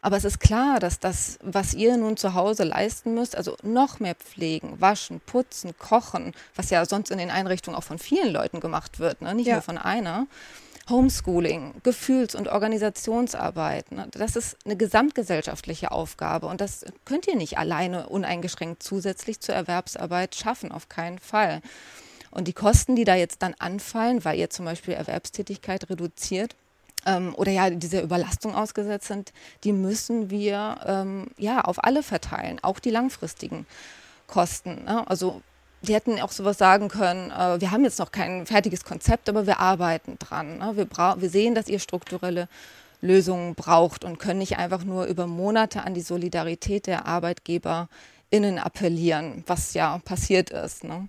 Aber 0.00 0.16
es 0.16 0.24
ist 0.24 0.38
klar, 0.38 0.78
dass 0.78 1.00
das, 1.00 1.38
was 1.42 1.74
ihr 1.74 1.96
nun 1.96 2.16
zu 2.16 2.34
Hause 2.34 2.64
leisten 2.64 3.14
müsst, 3.14 3.36
also 3.36 3.56
noch 3.62 3.98
mehr 3.98 4.14
pflegen, 4.14 4.80
waschen, 4.80 5.20
putzen, 5.20 5.76
kochen, 5.78 6.34
was 6.54 6.70
ja 6.70 6.84
sonst 6.86 7.10
in 7.10 7.18
den 7.18 7.30
Einrichtungen 7.30 7.76
auch 7.76 7.82
von 7.82 7.98
vielen 7.98 8.32
Leuten 8.32 8.60
gemacht 8.60 9.00
wird, 9.00 9.22
ne? 9.22 9.34
nicht 9.34 9.48
ja. 9.48 9.54
nur 9.54 9.62
von 9.62 9.78
einer. 9.78 10.26
Homeschooling, 10.88 11.74
Gefühls- 11.82 12.34
und 12.34 12.48
Organisationsarbeit, 12.48 13.92
ne? 13.92 14.08
das 14.12 14.36
ist 14.36 14.56
eine 14.64 14.76
gesamtgesellschaftliche 14.76 15.90
Aufgabe 15.92 16.46
und 16.46 16.62
das 16.62 16.84
könnt 17.04 17.26
ihr 17.26 17.36
nicht 17.36 17.58
alleine 17.58 18.08
uneingeschränkt 18.08 18.82
zusätzlich 18.82 19.40
zur 19.40 19.54
Erwerbsarbeit 19.54 20.34
schaffen, 20.34 20.72
auf 20.72 20.88
keinen 20.88 21.18
Fall. 21.18 21.60
Und 22.30 22.48
die 22.48 22.52
Kosten, 22.52 22.96
die 22.96 23.04
da 23.04 23.16
jetzt 23.16 23.42
dann 23.42 23.54
anfallen, 23.58 24.24
weil 24.24 24.38
ihr 24.38 24.48
zum 24.48 24.64
Beispiel 24.64 24.94
Erwerbstätigkeit 24.94 25.90
reduziert, 25.90 26.54
ähm, 27.06 27.34
oder 27.34 27.52
ja 27.52 27.70
dieser 27.70 28.02
Überlastung 28.02 28.54
ausgesetzt 28.54 29.08
sind, 29.08 29.32
die 29.64 29.72
müssen 29.72 30.30
wir 30.30 30.78
ähm, 30.86 31.28
ja 31.36 31.62
auf 31.62 31.82
alle 31.84 32.02
verteilen, 32.02 32.58
auch 32.62 32.78
die 32.78 32.90
langfristigen 32.90 33.66
Kosten. 34.26 34.84
Ne? 34.84 35.08
Also 35.08 35.42
die 35.82 35.94
hätten 35.94 36.20
auch 36.20 36.32
sowas 36.32 36.58
sagen 36.58 36.88
können, 36.88 37.30
äh, 37.30 37.60
wir 37.60 37.70
haben 37.70 37.84
jetzt 37.84 37.98
noch 37.98 38.12
kein 38.12 38.46
fertiges 38.46 38.84
Konzept, 38.84 39.28
aber 39.28 39.46
wir 39.46 39.60
arbeiten 39.60 40.18
dran. 40.18 40.58
Ne? 40.58 40.76
Wir, 40.76 40.88
wir 40.90 41.30
sehen, 41.30 41.54
dass 41.54 41.68
ihr 41.68 41.78
strukturelle 41.78 42.48
Lösungen 43.00 43.54
braucht 43.54 44.04
und 44.04 44.18
können 44.18 44.40
nicht 44.40 44.58
einfach 44.58 44.84
nur 44.84 45.04
über 45.04 45.26
Monate 45.26 45.84
an 45.84 45.94
die 45.94 46.00
Solidarität 46.00 46.86
der 46.86 47.06
ArbeitgeberInnen 47.06 48.58
appellieren, 48.58 49.44
was 49.46 49.74
ja 49.74 49.98
passiert 50.04 50.50
ist. 50.50 50.82
Ne? 50.82 51.08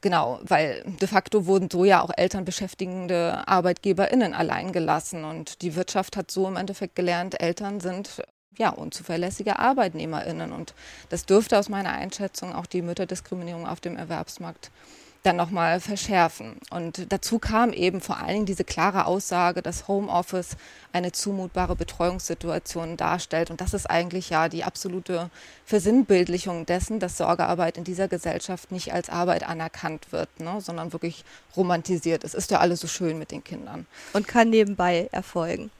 Genau, 0.00 0.38
weil 0.42 0.84
de 1.00 1.08
facto 1.08 1.46
wurden 1.46 1.68
so 1.70 1.84
ja 1.84 2.02
auch 2.02 2.12
elternbeschäftigende 2.16 3.48
ArbeitgeberInnen 3.48 4.32
allein 4.32 4.72
gelassen. 4.72 5.24
Und 5.24 5.62
die 5.62 5.74
Wirtschaft 5.74 6.16
hat 6.16 6.30
so 6.30 6.46
im 6.46 6.56
Endeffekt 6.56 6.94
gelernt, 6.94 7.40
Eltern 7.40 7.80
sind 7.80 8.22
ja 8.56 8.70
unzuverlässige 8.70 9.58
ArbeitnehmerInnen. 9.58 10.52
Und 10.52 10.74
das 11.08 11.26
dürfte 11.26 11.58
aus 11.58 11.68
meiner 11.68 11.92
Einschätzung 11.92 12.54
auch 12.54 12.66
die 12.66 12.82
Mütterdiskriminierung 12.82 13.66
auf 13.66 13.80
dem 13.80 13.96
Erwerbsmarkt 13.96 14.70
dann 15.22 15.36
nochmal 15.36 15.80
verschärfen. 15.80 16.56
Und 16.70 17.12
dazu 17.12 17.38
kam 17.38 17.72
eben 17.72 18.00
vor 18.00 18.18
allen 18.18 18.28
Dingen 18.28 18.46
diese 18.46 18.64
klare 18.64 19.06
Aussage, 19.06 19.62
dass 19.62 19.88
Homeoffice 19.88 20.56
eine 20.92 21.12
zumutbare 21.12 21.76
Betreuungssituation 21.76 22.96
darstellt. 22.96 23.50
Und 23.50 23.60
das 23.60 23.74
ist 23.74 23.86
eigentlich 23.86 24.30
ja 24.30 24.48
die 24.48 24.64
absolute 24.64 25.30
Versinnbildlichung 25.64 26.66
dessen, 26.66 27.00
dass 27.00 27.18
Sorgearbeit 27.18 27.76
in 27.76 27.84
dieser 27.84 28.08
Gesellschaft 28.08 28.70
nicht 28.70 28.92
als 28.92 29.10
Arbeit 29.10 29.42
anerkannt 29.42 30.12
wird, 30.12 30.40
ne, 30.40 30.60
sondern 30.60 30.92
wirklich 30.92 31.24
romantisiert. 31.56 32.24
Es 32.24 32.34
ist 32.34 32.50
ja 32.50 32.60
alles 32.60 32.80
so 32.80 32.86
schön 32.86 33.18
mit 33.18 33.30
den 33.30 33.44
Kindern. 33.44 33.86
Und 34.12 34.28
kann 34.28 34.50
nebenbei 34.50 35.08
erfolgen 35.12 35.70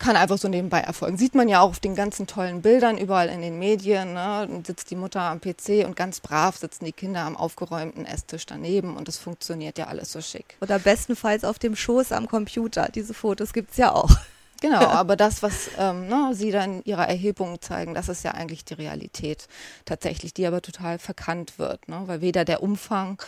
kann 0.00 0.16
einfach 0.16 0.38
so 0.38 0.48
nebenbei 0.48 0.80
erfolgen. 0.80 1.16
Sieht 1.16 1.34
man 1.34 1.48
ja 1.48 1.60
auch 1.60 1.70
auf 1.70 1.78
den 1.78 1.94
ganzen 1.94 2.26
tollen 2.26 2.62
Bildern 2.62 2.98
überall 2.98 3.28
in 3.28 3.42
den 3.42 3.58
Medien. 3.58 4.14
Ne? 4.14 4.48
Sitzt 4.66 4.90
die 4.90 4.96
Mutter 4.96 5.20
am 5.20 5.40
PC 5.40 5.84
und 5.84 5.94
ganz 5.94 6.20
brav 6.20 6.56
sitzen 6.56 6.86
die 6.86 6.92
Kinder 6.92 7.20
am 7.20 7.36
aufgeräumten 7.36 8.06
Esstisch 8.06 8.46
daneben 8.46 8.96
und 8.96 9.08
es 9.08 9.18
funktioniert 9.18 9.78
ja 9.78 9.86
alles 9.86 10.10
so 10.10 10.20
schick. 10.20 10.56
Oder 10.60 10.78
bestenfalls 10.78 11.44
auf 11.44 11.58
dem 11.58 11.76
Schoß 11.76 12.12
am 12.12 12.26
Computer. 12.26 12.88
Diese 12.92 13.14
Fotos 13.14 13.52
gibt 13.52 13.70
es 13.72 13.76
ja 13.76 13.92
auch. 13.92 14.10
Genau, 14.62 14.80
aber 14.88 15.16
das, 15.16 15.42
was 15.42 15.70
ähm, 15.78 16.06
ne, 16.08 16.32
Sie 16.34 16.50
dann 16.50 16.80
in 16.80 16.84
Ihrer 16.84 17.08
Erhebung 17.08 17.62
zeigen, 17.62 17.94
das 17.94 18.10
ist 18.10 18.24
ja 18.24 18.32
eigentlich 18.32 18.62
die 18.64 18.74
Realität 18.74 19.48
tatsächlich, 19.86 20.34
die 20.34 20.46
aber 20.46 20.60
total 20.60 20.98
verkannt 20.98 21.58
wird, 21.58 21.88
ne? 21.88 22.02
weil 22.04 22.20
weder 22.20 22.44
der 22.44 22.62
Umfang 22.62 23.18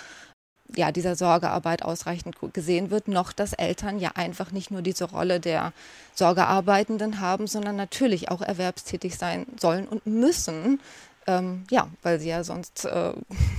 ja, 0.76 0.92
dieser 0.92 1.16
Sorgearbeit 1.16 1.82
ausreichend 1.82 2.36
gesehen 2.52 2.90
wird, 2.90 3.08
noch 3.08 3.32
dass 3.32 3.52
Eltern 3.52 3.98
ja 3.98 4.12
einfach 4.14 4.52
nicht 4.52 4.70
nur 4.70 4.82
diese 4.82 5.04
Rolle 5.04 5.40
der 5.40 5.72
Sorgearbeitenden 6.14 7.20
haben, 7.20 7.46
sondern 7.46 7.76
natürlich 7.76 8.30
auch 8.30 8.42
erwerbstätig 8.42 9.16
sein 9.16 9.46
sollen 9.58 9.86
und 9.86 10.06
müssen, 10.06 10.80
ähm, 11.26 11.64
ja, 11.70 11.88
weil 12.02 12.18
sie 12.18 12.28
ja 12.28 12.42
sonst 12.44 12.84
äh, 12.84 13.12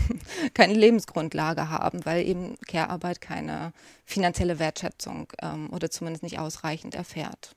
keine 0.53 0.74
Lebensgrundlage 0.74 1.70
haben, 1.70 2.05
weil 2.05 2.25
eben 2.25 2.58
Care-Arbeit 2.67 3.22
keine 3.22 3.72
finanzielle 4.05 4.60
Wertschätzung 4.60 5.27
ähm, 5.41 5.70
oder 5.72 5.89
zumindest 5.89 6.24
nicht 6.24 6.39
ausreichend 6.39 6.96
erfährt. 6.96 7.55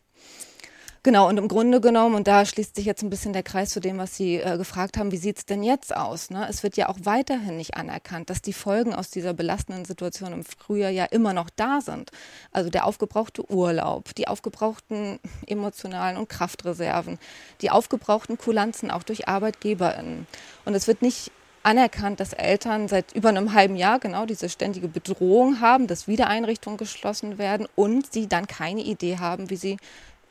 Genau, 1.07 1.29
und 1.29 1.39
im 1.39 1.47
Grunde 1.47 1.81
genommen, 1.81 2.17
und 2.17 2.27
da 2.27 2.45
schließt 2.45 2.75
sich 2.75 2.85
jetzt 2.85 3.05
ein 3.05 3.11
bisschen 3.11 3.33
der 3.33 3.45
Kreis 3.45 3.71
zu 3.71 3.79
dem, 3.79 3.97
was 3.97 4.17
Sie 4.17 4.39
äh, 4.39 4.59
gefragt 4.59 4.99
haben, 4.99 5.13
wie 5.13 5.17
sieht 5.17 5.39
es 5.39 5.47
denn 5.47 5.63
jetzt 5.63 5.95
aus? 5.95 6.31
Ne? 6.31 6.45
Es 6.51 6.65
wird 6.65 6.77
ja 6.77 6.89
auch 6.89 6.97
weiterhin 7.05 7.59
nicht 7.59 7.77
anerkannt, 7.77 8.29
dass 8.29 8.43
die 8.43 8.53
Folgen 8.53 8.93
aus 8.93 9.09
dieser 9.09 9.33
belastenden 9.33 9.85
Situation 9.85 10.33
im 10.33 10.43
Frühjahr 10.45 10.91
ja 10.91 11.05
immer 11.05 11.33
noch 11.33 11.49
da 11.55 11.81
sind. 11.81 12.11
Also 12.51 12.71
der 12.71 12.87
aufgebrauchte 12.87 13.49
Urlaub, 13.49 14.17
die 14.17 14.27
aufgebrauchten 14.27 15.21
emotionalen 15.47 16.17
und 16.17 16.29
Kraftreserven, 16.29 17.21
die 17.61 17.71
aufgebrauchten 17.71 18.37
Kulanzen 18.37 18.91
auch 18.91 19.05
durch 19.05 19.29
ArbeitgeberInnen. 19.29 20.27
Und 20.65 20.75
es 20.75 20.89
wird 20.89 21.03
nicht 21.03 21.31
anerkannt, 21.63 22.19
dass 22.19 22.33
Eltern 22.33 22.89
seit 22.89 23.13
über 23.13 23.29
einem 23.29 23.53
halben 23.53 23.77
Jahr 23.77 24.01
genau 24.01 24.27
diese 24.27 24.49
ständige 24.49 24.89
Bedrohung 24.89 25.61
haben, 25.61 25.87
dass 25.87 26.09
Wiedereinrichtungen 26.09 26.79
geschlossen 26.79 27.39
werden 27.39 27.69
und 27.77 28.13
sie 28.13 28.29
dann 28.29 28.49
keine 28.49 28.83
Idee 28.83 29.19
haben, 29.19 29.51
wie 29.51 29.57
sie 29.57 29.77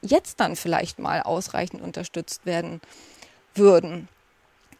jetzt 0.05 0.39
dann 0.39 0.55
vielleicht 0.55 0.99
mal 0.99 1.21
ausreichend 1.21 1.81
unterstützt 1.81 2.45
werden 2.45 2.81
würden. 3.53 4.07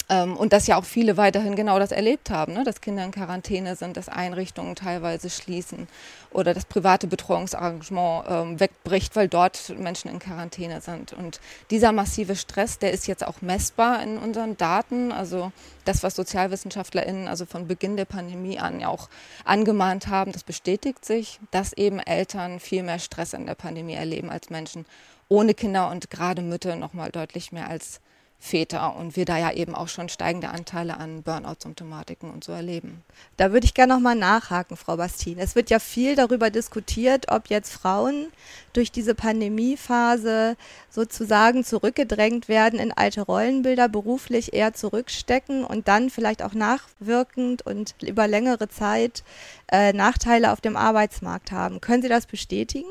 Ähm, 0.08 0.38
und 0.38 0.53
dass 0.53 0.67
ja 0.67 0.77
auch 0.77 0.86
viele 0.86 1.17
weiterhin 1.17 1.55
genau 1.55 1.79
das 1.79 1.91
erlebt 1.91 2.29
haben, 2.29 2.53
ne? 2.53 2.63
dass 2.63 2.82
Kinder 2.82 3.03
in 3.03 3.12
Quarantäne 3.12 3.75
sind, 3.75 3.98
dass 3.98 4.08
Einrichtungen 4.08 4.75
teilweise 4.75 5.32
schließen 5.32 5.88
oder 6.32 6.53
das 6.53 6.65
private 6.65 7.08
Betreuungsarrangement 7.08 8.25
ähm, 8.29 8.60
wegbricht, 8.60 9.15
weil 9.15 9.27
dort 9.27 9.74
Menschen 9.79 10.12
in 10.12 10.20
Quarantäne 10.20 10.82
sind. 10.82 11.13
Und 11.13 11.39
dieser 11.72 11.91
massive 11.91 12.36
Stress, 12.36 12.77
der 12.77 12.91
ist 12.91 13.08
jetzt 13.08 13.25
auch 13.25 13.41
messbar 13.41 14.03
in 14.03 14.20
unseren 14.20 14.58
Daten. 14.58 15.12
Also 15.12 15.51
das, 15.86 16.03
was 16.03 16.15
SozialwissenschaftlerInnen 16.15 17.27
also 17.27 17.48
von 17.48 17.67
Beginn 17.67 17.98
der 17.98 18.05
Pandemie 18.05 18.60
an 18.60 18.84
auch 18.84 19.10
angemahnt 19.44 20.08
haben, 20.08 20.32
das 20.34 20.44
bestätigt 20.44 21.03
sich, 21.03 21.39
dass 21.50 21.74
eben 21.74 22.00
Eltern 22.00 22.60
viel 22.60 22.84
mehr 22.84 23.00
Stress 23.00 23.34
in 23.34 23.48
der 23.48 23.55
Pandemie 23.55 23.96
erleben 23.96 24.29
als 24.29 24.51
Menschen 24.51 24.86
ohne 25.29 25.53
Kinder 25.53 25.89
und 25.89 26.10
gerade 26.10 26.41
Mütter 26.41 26.75
noch 26.75 26.94
mal 26.94 27.12
deutlich 27.12 27.51
mehr 27.51 27.70
als 27.70 28.00
Väter 28.46 28.96
und 28.96 29.15
wir 29.15 29.25
da 29.25 29.38
ja 29.39 29.51
eben 29.51 29.74
auch 29.74 29.88
schon 29.88 30.08
steigende 30.08 30.50
Anteile 30.50 30.98
an 30.98 31.24
Burnout-Symptomatiken 31.24 32.29
und 32.29 32.44
so 32.44 32.51
erleben. 32.51 33.01
Da 33.38 33.51
würde 33.51 33.65
ich 33.65 33.74
gerne 33.74 33.96
nochmal 33.96 34.15
nachhaken, 34.15 34.77
Frau 34.77 34.98
Bastin. 34.98 35.39
Es 35.39 35.55
wird 35.55 35.72
ja 35.72 35.79
viel 35.79 36.15
darüber 36.15 36.51
diskutiert, 36.51 37.32
ob 37.32 37.48
jetzt 37.48 37.74
Frauen 37.74 38.27
durch 38.74 38.91
diese 38.91 39.15
Pandemiephase 39.15 40.58
sozusagen 40.91 41.63
zurückgedrängt 41.63 42.48
werden 42.48 42.77
in 42.77 42.91
alte 42.91 43.22
Rollenbilder, 43.22 43.89
beruflich 43.89 44.53
eher 44.53 44.74
zurückstecken 44.74 45.65
und 45.65 45.88
dann 45.88 46.12
vielleicht 46.12 46.44
auch 46.44 46.53
nachwirkend 46.53 47.65
und 47.65 47.96
über 48.03 48.27
längere 48.27 48.70
Zeit 48.70 49.24
äh, 49.72 49.91
Nachteile 49.91 50.51
auf 50.51 50.62
dem 50.62 50.77
Arbeitsmarkt 50.77 51.51
haben. 51.51 51.82
Können 51.82 52.03
Sie 52.03 52.10
das 52.10 52.27
bestätigen? 52.27 52.89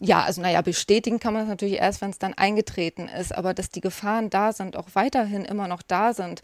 Ja, 0.00 0.22
also 0.22 0.42
naja, 0.42 0.60
bestätigen 0.60 1.18
kann 1.20 1.32
man 1.32 1.42
das 1.42 1.48
natürlich 1.48 1.76
erst, 1.76 2.02
wenn 2.02 2.10
es 2.10 2.18
dann 2.18 2.34
eingetreten 2.34 3.08
ist, 3.08 3.34
aber 3.34 3.54
dass 3.54 3.70
die 3.70 3.80
Gefahren 3.80 4.28
da 4.28 4.52
sind, 4.52 4.76
auch 4.76 4.88
weiterhin 4.92 5.46
immer 5.46 5.68
noch 5.68 5.80
da 5.80 6.12
sind, 6.12 6.42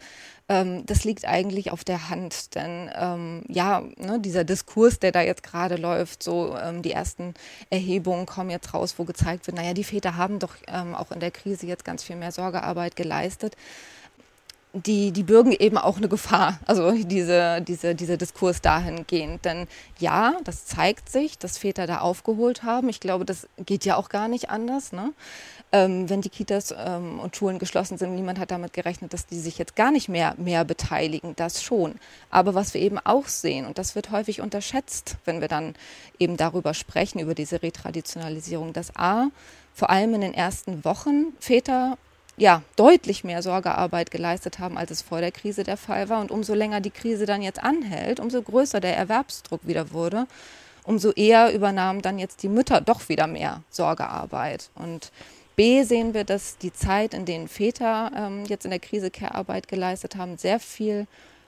ähm, 0.49 0.85
das 0.87 1.03
liegt 1.03 1.25
eigentlich 1.25 1.71
auf 1.71 1.83
der 1.83 2.09
Hand. 2.09 2.55
Denn 2.55 2.89
ähm, 2.95 3.43
ja, 3.47 3.83
ne, 3.97 4.19
dieser 4.19 4.43
Diskurs, 4.43 4.99
der 4.99 5.11
da 5.11 5.21
jetzt 5.21 5.43
gerade 5.43 5.75
läuft, 5.75 6.23
so 6.23 6.57
ähm, 6.57 6.81
die 6.81 6.91
ersten 6.91 7.35
Erhebungen 7.69 8.25
kommen 8.25 8.49
jetzt 8.49 8.73
raus, 8.73 8.95
wo 8.97 9.03
gezeigt 9.03 9.45
wird, 9.45 9.57
naja, 9.57 9.73
die 9.73 9.83
Väter 9.83 10.17
haben 10.17 10.39
doch 10.39 10.55
ähm, 10.67 10.95
auch 10.95 11.11
in 11.11 11.19
der 11.19 11.31
Krise 11.31 11.67
jetzt 11.67 11.85
ganz 11.85 12.03
viel 12.03 12.15
mehr 12.15 12.31
Sorgearbeit 12.31 12.95
geleistet 12.95 13.55
die, 14.73 15.11
die 15.11 15.21
bürgen 15.21 15.51
eben 15.51 15.77
auch 15.77 15.97
eine 15.97 16.09
Gefahr, 16.09 16.59
also 16.65 16.91
diese, 16.91 17.61
diese, 17.61 17.93
dieser 17.93 18.17
Diskurs 18.17 18.59
dahingehend. 18.59 19.45
Denn 19.45 19.67
ja, 19.99 20.33
das 20.43 20.65
zeigt 20.65 21.09
sich, 21.09 21.37
dass 21.37 21.59
Väter 21.59 21.85
da 21.85 21.99
aufgeholt 21.99 22.63
haben. 22.63 22.89
Ich 22.89 22.99
glaube, 22.99 23.23
das 23.23 23.47
geht 23.63 23.85
ja 23.85 23.95
auch 23.97 24.09
gar 24.09 24.27
nicht 24.27 24.49
anders. 24.49 24.91
Ne? 24.91 25.13
Ähm, 25.71 26.09
wenn 26.09 26.21
die 26.21 26.29
Kitas 26.29 26.73
ähm, 26.75 27.19
und 27.19 27.35
Schulen 27.35 27.59
geschlossen 27.59 27.99
sind, 27.99 28.15
niemand 28.15 28.39
hat 28.39 28.49
damit 28.49 28.73
gerechnet, 28.73 29.13
dass 29.13 29.27
die 29.27 29.39
sich 29.39 29.59
jetzt 29.59 29.75
gar 29.75 29.91
nicht 29.91 30.09
mehr, 30.09 30.33
mehr 30.37 30.65
beteiligen. 30.65 31.35
Das 31.35 31.61
schon. 31.61 31.95
Aber 32.31 32.55
was 32.55 32.73
wir 32.73 32.81
eben 32.81 32.97
auch 32.97 33.27
sehen, 33.27 33.67
und 33.67 33.77
das 33.77 33.93
wird 33.93 34.09
häufig 34.09 34.41
unterschätzt, 34.41 35.17
wenn 35.23 35.39
wir 35.39 35.47
dann 35.47 35.75
eben 36.17 36.35
darüber 36.35 36.73
sprechen, 36.73 37.19
über 37.19 37.35
diese 37.35 37.61
Retraditionalisierung, 37.61 38.73
dass 38.73 38.95
A, 38.95 39.27
vor 39.75 39.91
allem 39.91 40.15
in 40.15 40.21
den 40.21 40.33
ersten 40.33 40.83
Wochen 40.83 41.33
Väter 41.39 41.97
ja, 42.37 42.63
deutlich 42.75 43.23
mehr 43.23 43.41
Sorgearbeit 43.41 44.11
geleistet 44.11 44.59
haben, 44.59 44.77
als 44.77 44.91
es 44.91 45.01
vor 45.01 45.21
der 45.21 45.31
Krise 45.31 45.63
der 45.63 45.77
Fall 45.77 46.09
war. 46.09 46.19
Und 46.19 46.31
umso 46.31 46.53
länger 46.53 46.81
die 46.81 46.91
Krise 46.91 47.25
dann 47.25 47.41
jetzt 47.41 47.63
anhält, 47.63 48.19
umso 48.19 48.41
größer 48.41 48.79
der 48.79 48.97
Erwerbsdruck 48.97 49.61
wieder 49.67 49.91
wurde, 49.91 50.25
umso 50.83 51.11
eher 51.11 51.53
übernahmen 51.53 52.01
dann 52.01 52.19
jetzt 52.19 52.43
die 52.43 52.49
Mütter 52.49 52.81
doch 52.81 53.07
wieder 53.07 53.27
mehr 53.27 53.61
Sorgearbeit. 53.69 54.69
Und 54.75 55.11
B 55.55 55.83
sehen 55.83 56.15
wir, 56.15 56.23
dass 56.23 56.57
die 56.57 56.73
Zeit, 56.73 57.13
in 57.13 57.25
denen 57.25 57.47
Väter 57.47 58.11
ähm, 58.15 58.45
jetzt 58.45 58.65
in 58.65 58.71
der 58.71 58.79
Krise 58.79 59.11
Care-Arbeit 59.11 59.67
geleistet 59.67 60.15
haben, 60.15 60.37
sehr 60.37 60.59
viel 60.59 61.05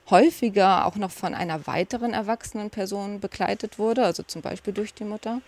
häufiger 0.08 0.86
auch 0.86 0.94
noch 0.94 1.10
von 1.10 1.34
einer 1.34 1.66
weiteren 1.66 2.12
erwachsenen 2.12 2.70
Person 2.70 3.18
begleitet 3.18 3.80
wurde, 3.80 4.04
also 4.04 4.22
zum 4.22 4.40
Beispiel 4.40 4.72
durch 4.72 4.94
die 4.94 5.04
Mutter 5.04 5.40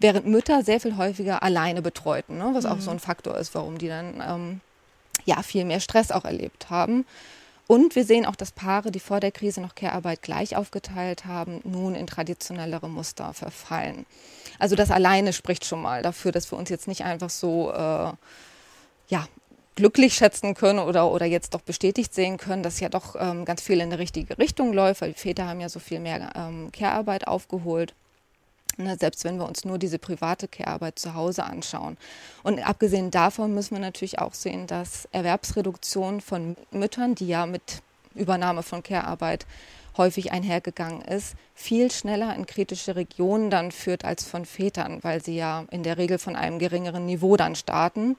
während 0.00 0.26
Mütter 0.26 0.64
sehr 0.64 0.80
viel 0.80 0.96
häufiger 0.96 1.42
alleine 1.42 1.82
betreuten, 1.82 2.38
ne? 2.38 2.50
was 2.52 2.64
mhm. 2.64 2.70
auch 2.70 2.80
so 2.80 2.90
ein 2.90 2.98
Faktor 2.98 3.36
ist, 3.36 3.54
warum 3.54 3.78
die 3.78 3.88
dann 3.88 4.22
ähm, 4.26 4.60
ja 5.30 5.42
viel 5.42 5.64
mehr 5.64 5.80
Stress 5.80 6.10
auch 6.10 6.24
erlebt 6.24 6.70
haben. 6.70 7.06
Und 7.66 7.94
wir 7.94 8.04
sehen 8.04 8.26
auch, 8.26 8.34
dass 8.34 8.50
Paare, 8.50 8.90
die 8.90 8.98
vor 8.98 9.20
der 9.20 9.30
Krise 9.30 9.60
noch 9.60 9.76
Care-Arbeit 9.76 10.22
gleich 10.22 10.56
aufgeteilt 10.56 11.24
haben, 11.26 11.60
nun 11.62 11.94
in 11.94 12.08
traditionellere 12.08 12.88
Muster 12.88 13.32
verfallen. 13.32 14.06
Also 14.58 14.74
das 14.74 14.90
alleine 14.90 15.32
spricht 15.32 15.64
schon 15.64 15.80
mal 15.80 16.02
dafür, 16.02 16.32
dass 16.32 16.50
wir 16.50 16.58
uns 16.58 16.68
jetzt 16.68 16.88
nicht 16.88 17.04
einfach 17.04 17.30
so 17.30 17.70
äh, 17.70 18.12
ja, 19.08 19.28
glücklich 19.76 20.14
schätzen 20.14 20.54
können 20.54 20.80
oder, 20.80 21.12
oder 21.12 21.26
jetzt 21.26 21.54
doch 21.54 21.60
bestätigt 21.60 22.12
sehen 22.12 22.38
können, 22.38 22.64
dass 22.64 22.80
ja 22.80 22.88
doch 22.88 23.14
ähm, 23.16 23.44
ganz 23.44 23.62
viel 23.62 23.80
in 23.80 23.90
die 23.90 23.96
richtige 23.96 24.36
Richtung 24.38 24.72
läuft, 24.72 25.00
weil 25.00 25.12
die 25.12 25.20
Väter 25.20 25.46
haben 25.46 25.60
ja 25.60 25.68
so 25.68 25.78
viel 25.78 26.00
mehr 26.00 26.32
ähm, 26.34 26.72
Care-Arbeit 26.72 27.28
aufgeholt. 27.28 27.94
Ne, 28.80 28.96
selbst 28.98 29.24
wenn 29.24 29.36
wir 29.36 29.46
uns 29.46 29.64
nur 29.64 29.78
diese 29.78 29.98
private 29.98 30.48
Care-Arbeit 30.48 30.98
zu 30.98 31.14
Hause 31.14 31.44
anschauen. 31.44 31.98
Und 32.42 32.66
abgesehen 32.66 33.10
davon 33.10 33.54
müssen 33.54 33.74
wir 33.74 33.80
natürlich 33.80 34.18
auch 34.18 34.32
sehen, 34.32 34.66
dass 34.66 35.06
Erwerbsreduktion 35.12 36.22
von 36.22 36.56
Müttern, 36.70 37.14
die 37.14 37.28
ja 37.28 37.44
mit 37.44 37.82
Übernahme 38.14 38.62
von 38.62 38.82
Care-Arbeit 38.82 39.46
häufig 39.98 40.32
einhergegangen 40.32 41.02
ist, 41.02 41.34
viel 41.54 41.90
schneller 41.90 42.34
in 42.34 42.46
kritische 42.46 42.96
Regionen 42.96 43.50
dann 43.50 43.70
führt 43.70 44.04
als 44.04 44.24
von 44.24 44.46
Vätern, 44.46 45.00
weil 45.02 45.22
sie 45.22 45.36
ja 45.36 45.66
in 45.70 45.82
der 45.82 45.98
Regel 45.98 46.18
von 46.18 46.36
einem 46.36 46.58
geringeren 46.58 47.04
Niveau 47.04 47.36
dann 47.36 47.56
starten 47.56 48.16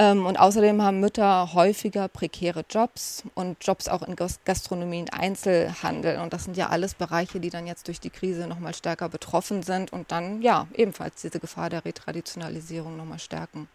und 0.00 0.36
außerdem 0.36 0.80
haben 0.80 1.00
Mütter 1.00 1.54
häufiger 1.54 2.06
prekäre 2.06 2.64
Jobs 2.70 3.24
und 3.34 3.56
Jobs 3.60 3.88
auch 3.88 4.02
in 4.02 4.14
Gastronomie 4.44 5.00
und 5.00 5.12
Einzelhandel. 5.12 6.20
Und 6.20 6.32
das 6.32 6.44
sind 6.44 6.56
ja 6.56 6.68
alles 6.68 6.94
Bereiche, 6.94 7.40
die 7.40 7.50
dann 7.50 7.66
jetzt 7.66 7.88
durch 7.88 7.98
die 7.98 8.10
Krise 8.10 8.46
nochmal 8.46 8.74
stärker 8.74 9.08
betroffen 9.08 9.64
sind 9.64 9.92
und 9.92 10.12
dann 10.12 10.40
ja 10.40 10.68
ebenfalls 10.74 11.20
diese 11.22 11.40
Gefahr 11.40 11.68
der 11.68 11.84
Retraditionalisierung 11.84 12.96
nochmal 12.96 13.18
stärken. 13.18 13.66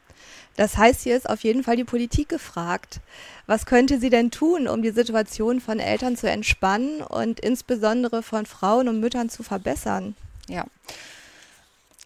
Das 0.56 0.78
heißt, 0.78 1.02
hier 1.02 1.18
ist 1.18 1.30
auf 1.30 1.44
jeden 1.44 1.64
Fall 1.64 1.76
die 1.76 1.84
Politik 1.84 2.30
gefragt. 2.30 3.02
Was 3.46 3.66
könnte 3.66 4.00
sie 4.00 4.10
denn 4.10 4.32
tun, 4.32 4.70
um 4.70 4.82
die 4.82 4.92
Situation 4.92 5.60
von 5.60 5.80
Eltern 5.80 6.16
zu 6.16 6.30
entspannen 6.30 7.02
und 7.02 7.42
insbesondere 7.42 8.24
von 8.24 8.46
Frauen 8.46 8.88
und 8.88 9.02
Müttern 9.02 9.30
zu 9.30 9.44
verbessern? 9.44 10.16
Ja, 10.48 10.66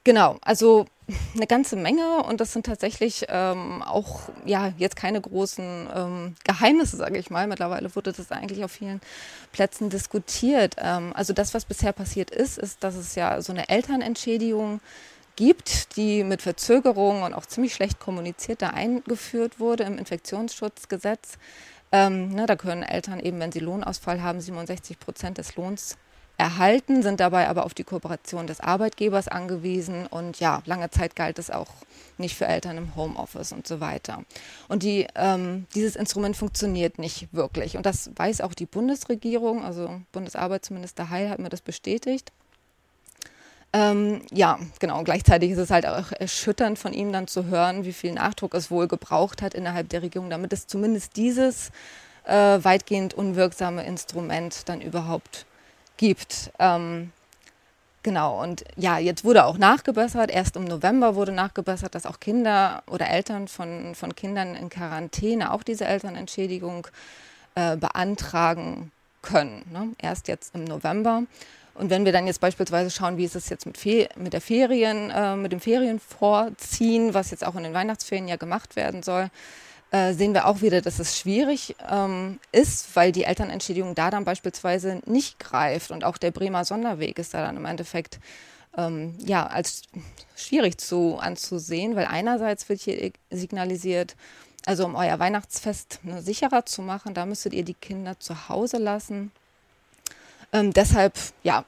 genau. 0.08 0.38
Also 0.42 0.86
eine 1.36 1.46
ganze 1.46 1.76
Menge 1.76 2.24
und 2.24 2.42
das 2.42 2.54
sind 2.54 2.66
tatsächlich 2.66 3.26
ähm, 3.30 3.84
auch 3.84 4.22
ja 4.46 4.74
jetzt 4.78 4.96
keine 4.96 5.22
großen 5.22 5.90
ähm, 5.94 6.36
Geheimnisse, 6.44 6.98
sage 6.98 7.20
ich 7.20 7.30
mal. 7.30 7.46
Mittlerweile 7.46 7.94
wurde 7.96 8.14
das 8.14 8.32
eigentlich 8.32 8.64
auf 8.64 8.72
vielen 8.72 9.02
Plätzen 9.52 9.90
diskutiert. 9.90 10.76
Ähm, 10.80 11.12
also 11.14 11.34
das, 11.34 11.54
was 11.54 11.66
bisher 11.66 11.92
passiert 11.92 12.32
ist, 12.32 12.58
ist, 12.58 12.84
dass 12.84 12.96
es 12.96 13.14
ja 13.16 13.40
so 13.42 13.52
eine 13.52 13.70
Elternentschädigung 13.70 14.80
gibt, 15.36 15.96
die 15.98 16.24
mit 16.24 16.42
Verzögerung 16.42 17.22
und 17.22 17.36
auch 17.36 17.46
ziemlich 17.46 17.76
schlecht 17.76 18.00
kommuniziert 18.00 18.64
da 18.64 18.70
eingeführt 18.70 19.60
wurde 19.60 19.84
im 19.84 20.00
Infektionsschutzgesetz. 20.00 21.38
Ähm, 21.92 22.30
ne, 22.30 22.48
da 22.48 22.56
können 22.56 22.84
Eltern 22.84 23.20
eben, 23.20 23.40
wenn 23.40 23.52
sie 23.52 23.60
Lohnausfall 23.60 24.22
haben, 24.24 24.42
67 24.42 25.00
Prozent 25.00 25.38
des 25.38 25.56
Lohns 25.56 25.98
erhalten, 26.38 27.02
sind 27.02 27.20
dabei 27.20 27.48
aber 27.48 27.66
auf 27.66 27.74
die 27.74 27.84
Kooperation 27.84 28.46
des 28.46 28.60
Arbeitgebers 28.60 29.28
angewiesen 29.28 30.06
und 30.06 30.40
ja, 30.40 30.62
lange 30.66 30.90
Zeit 30.92 31.16
galt 31.16 31.40
es 31.40 31.50
auch 31.50 31.68
nicht 32.18 32.36
für 32.36 32.46
Eltern 32.46 32.78
im 32.78 32.96
Homeoffice 32.96 33.52
und 33.52 33.68
so 33.68 33.80
weiter. 33.80 34.24
Und 34.68 34.84
die, 34.84 35.08
ähm, 35.16 35.66
dieses 35.74 35.96
Instrument 35.96 36.38
funktioniert 36.38 37.00
nicht 37.00 37.34
wirklich 37.34 37.76
und 37.76 37.86
das 37.86 38.12
weiß 38.16 38.42
auch 38.42 38.54
die 38.54 38.68
Bundesregierung, 38.68 39.66
also 39.66 40.02
Bundesarbeitsminister 40.12 41.10
Heil 41.10 41.30
hat 41.30 41.40
mir 41.40 41.50
das 41.50 41.62
bestätigt. 41.62 42.32
Ähm, 43.74 44.22
ja, 44.32 44.60
genau. 44.80 45.04
Gleichzeitig 45.04 45.52
ist 45.52 45.58
es 45.58 45.72
halt 45.72 45.86
auch 45.86 46.12
erschütternd 46.12 46.80
von 46.80 46.94
ihm 46.94 47.12
dann 47.12 47.28
zu 47.28 47.46
hören, 47.46 47.84
wie 47.84 47.94
viel 47.94 48.14
Nachdruck 48.14 48.54
es 48.54 48.72
wohl 48.72 48.88
gebraucht 48.88 49.42
hat 49.42 49.54
innerhalb 49.54 49.90
der 49.90 50.04
Regierung, 50.04 50.30
damit 50.30 50.54
es 50.54 50.68
zumindest 50.68 51.18
dieses 51.18 51.72
äh, 52.26 52.34
weitgehend 52.62 53.14
unwirksame 53.14 53.86
Instrument 53.86 54.70
dann 54.70 54.82
überhaupt 54.82 55.46
gibt. 55.98 56.52
Ähm, 56.60 57.12
genau, 58.04 58.42
und 58.42 58.64
ja, 58.76 58.98
jetzt 58.98 59.24
wurde 59.24 59.46
auch 59.46 59.58
nachgebessert. 59.58 60.32
Erst 60.32 60.56
im 60.56 60.66
November 60.66 61.16
wurde 61.16 61.32
nachgebessert, 61.32 61.96
dass 61.96 62.06
auch 62.06 62.20
Kinder 62.20 62.84
oder 62.88 63.10
Eltern 63.10 63.48
von, 63.48 63.96
von 63.96 64.16
Kindern 64.16 64.56
in 64.56 64.70
Quarantäne 64.70 65.52
auch 65.52 65.64
diese 65.64 65.86
Elternentschädigung 65.86 66.88
äh, 67.56 67.76
beantragen 67.76 68.92
können. 69.22 69.64
Ne? 69.72 69.90
Erst 69.98 70.28
jetzt 70.28 70.56
im 70.56 70.64
November. 70.64 71.24
Und 71.74 71.92
wenn 71.92 72.06
wir 72.06 72.12
dann 72.12 72.26
jetzt 72.26 72.42
beispielsweise 72.42 72.90
schauen, 72.90 73.18
wie 73.18 73.26
ist 73.26 73.36
es 73.36 73.50
jetzt 73.50 73.66
mit, 73.66 73.78
Fe 73.78 74.10
mit 74.16 74.34
der 74.34 74.42
Ferien, 74.42 75.12
äh, 75.12 75.36
mit 75.36 75.52
dem 75.52 75.60
Ferienvorziehen, 75.60 77.14
was 77.14 77.30
jetzt 77.30 77.46
auch 77.46 77.56
in 77.56 77.64
den 77.64 77.74
Weihnachtsferien 77.74 78.28
ja 78.28 78.36
gemacht 78.36 78.76
werden 78.76 79.04
soll, 79.04 79.30
äh, 79.92 80.14
sehen 80.14 80.34
wir 80.34 80.48
auch 80.48 80.62
wieder, 80.62 80.82
dass 80.82 81.00
es 81.00 81.18
schwierig 81.18 81.76
ähm, 81.90 82.40
ist, 82.52 82.96
weil 82.96 83.12
die 83.12 83.24
Elternentschädigung 83.24 83.96
da 83.96 84.10
dann 84.10 84.26
beispielsweise 84.26 85.02
nicht 85.06 85.40
greift 85.40 85.92
und 85.92 86.04
auch 86.04 86.18
der 86.18 86.32
Bremer 86.32 86.66
Sonderweg 86.66 87.20
ist 87.20 87.34
da 87.34 87.46
dann 87.46 87.58
im 87.58 87.66
Endeffekt 87.66 88.20
ähm, 88.76 89.16
ja 89.20 89.48
als 89.48 89.84
schwierig 90.36 90.78
zu 90.78 91.18
anzusehen, 91.18 91.96
weil 91.96 92.06
einerseits 92.06 92.68
wird 92.70 92.82
hier 92.82 93.12
signalisiert, 93.32 94.16
also 94.66 94.86
um 94.86 94.96
euer 94.96 95.20
Weihnachtsfest 95.20 96.00
ne, 96.04 96.22
sicherer 96.22 96.66
zu 96.66 96.82
machen, 96.82 97.14
da 97.14 97.26
müsstet 97.26 97.54
ihr 97.54 97.64
die 97.64 97.74
Kinder 97.74 98.20
zu 98.20 98.50
Hause 98.50 98.78
lassen. 98.78 99.32
Ähm, 100.52 100.74
deshalb, 100.74 101.14
ja, 101.44 101.64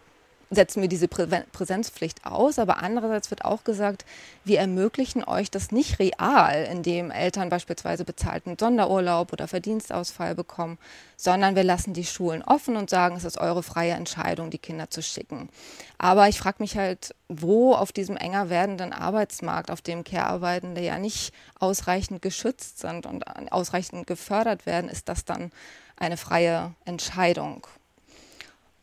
setzen 0.52 0.82
wir 0.82 0.90
diese 0.90 1.08
Prä 1.08 1.28
Präsenzpflicht 1.52 2.26
aus, 2.26 2.58
aber 2.58 2.82
andererseits 2.82 3.30
wird 3.30 3.46
auch 3.46 3.64
gesagt, 3.64 4.06
wir 4.44 4.60
ermöglichen 4.60 5.24
euch 5.24 5.52
das 5.52 5.72
nicht 5.72 6.00
real, 6.00 6.68
indem 6.72 7.12
Eltern 7.12 7.50
beispielsweise 7.50 8.04
bezahlten 8.04 8.58
Sonderurlaub 8.60 9.32
oder 9.32 9.48
Verdienstausfall 9.48 10.36
bekommen, 10.36 10.78
sondern 11.18 11.56
wir 11.56 11.64
lassen 11.64 11.94
die 11.94 12.06
Schulen 12.06 12.42
offen 12.42 12.78
und 12.78 12.90
sagen, 12.90 13.16
es 13.16 13.26
ist 13.26 13.38
eure 13.38 13.62
freie 13.62 13.94
Entscheidung, 13.94 14.50
die 14.50 14.58
Kinder 14.58 14.90
zu 14.90 15.04
schicken. 15.04 15.50
Aber 15.98 16.28
ich 16.30 16.40
frage 16.40 16.58
mich 16.60 16.78
halt, 16.78 17.14
wo 17.28 17.74
auf 17.74 17.92
diesem 17.92 18.18
enger 18.18 18.50
werdenden 18.50 18.94
Arbeitsmarkt, 18.94 19.70
auf 19.70 19.82
dem 19.82 20.04
Care-Arbeitende 20.04 20.82
ja 20.82 20.98
nicht 20.98 21.34
ausreichend 21.60 22.22
geschützt 22.22 22.80
sind 22.80 23.06
und 23.06 23.24
ausreichend 23.52 24.08
gefördert 24.08 24.66
werden, 24.66 24.90
ist 24.90 25.10
das 25.10 25.26
dann 25.26 25.52
eine 25.98 26.18
freie 26.18 26.74
Entscheidung? 26.86 27.68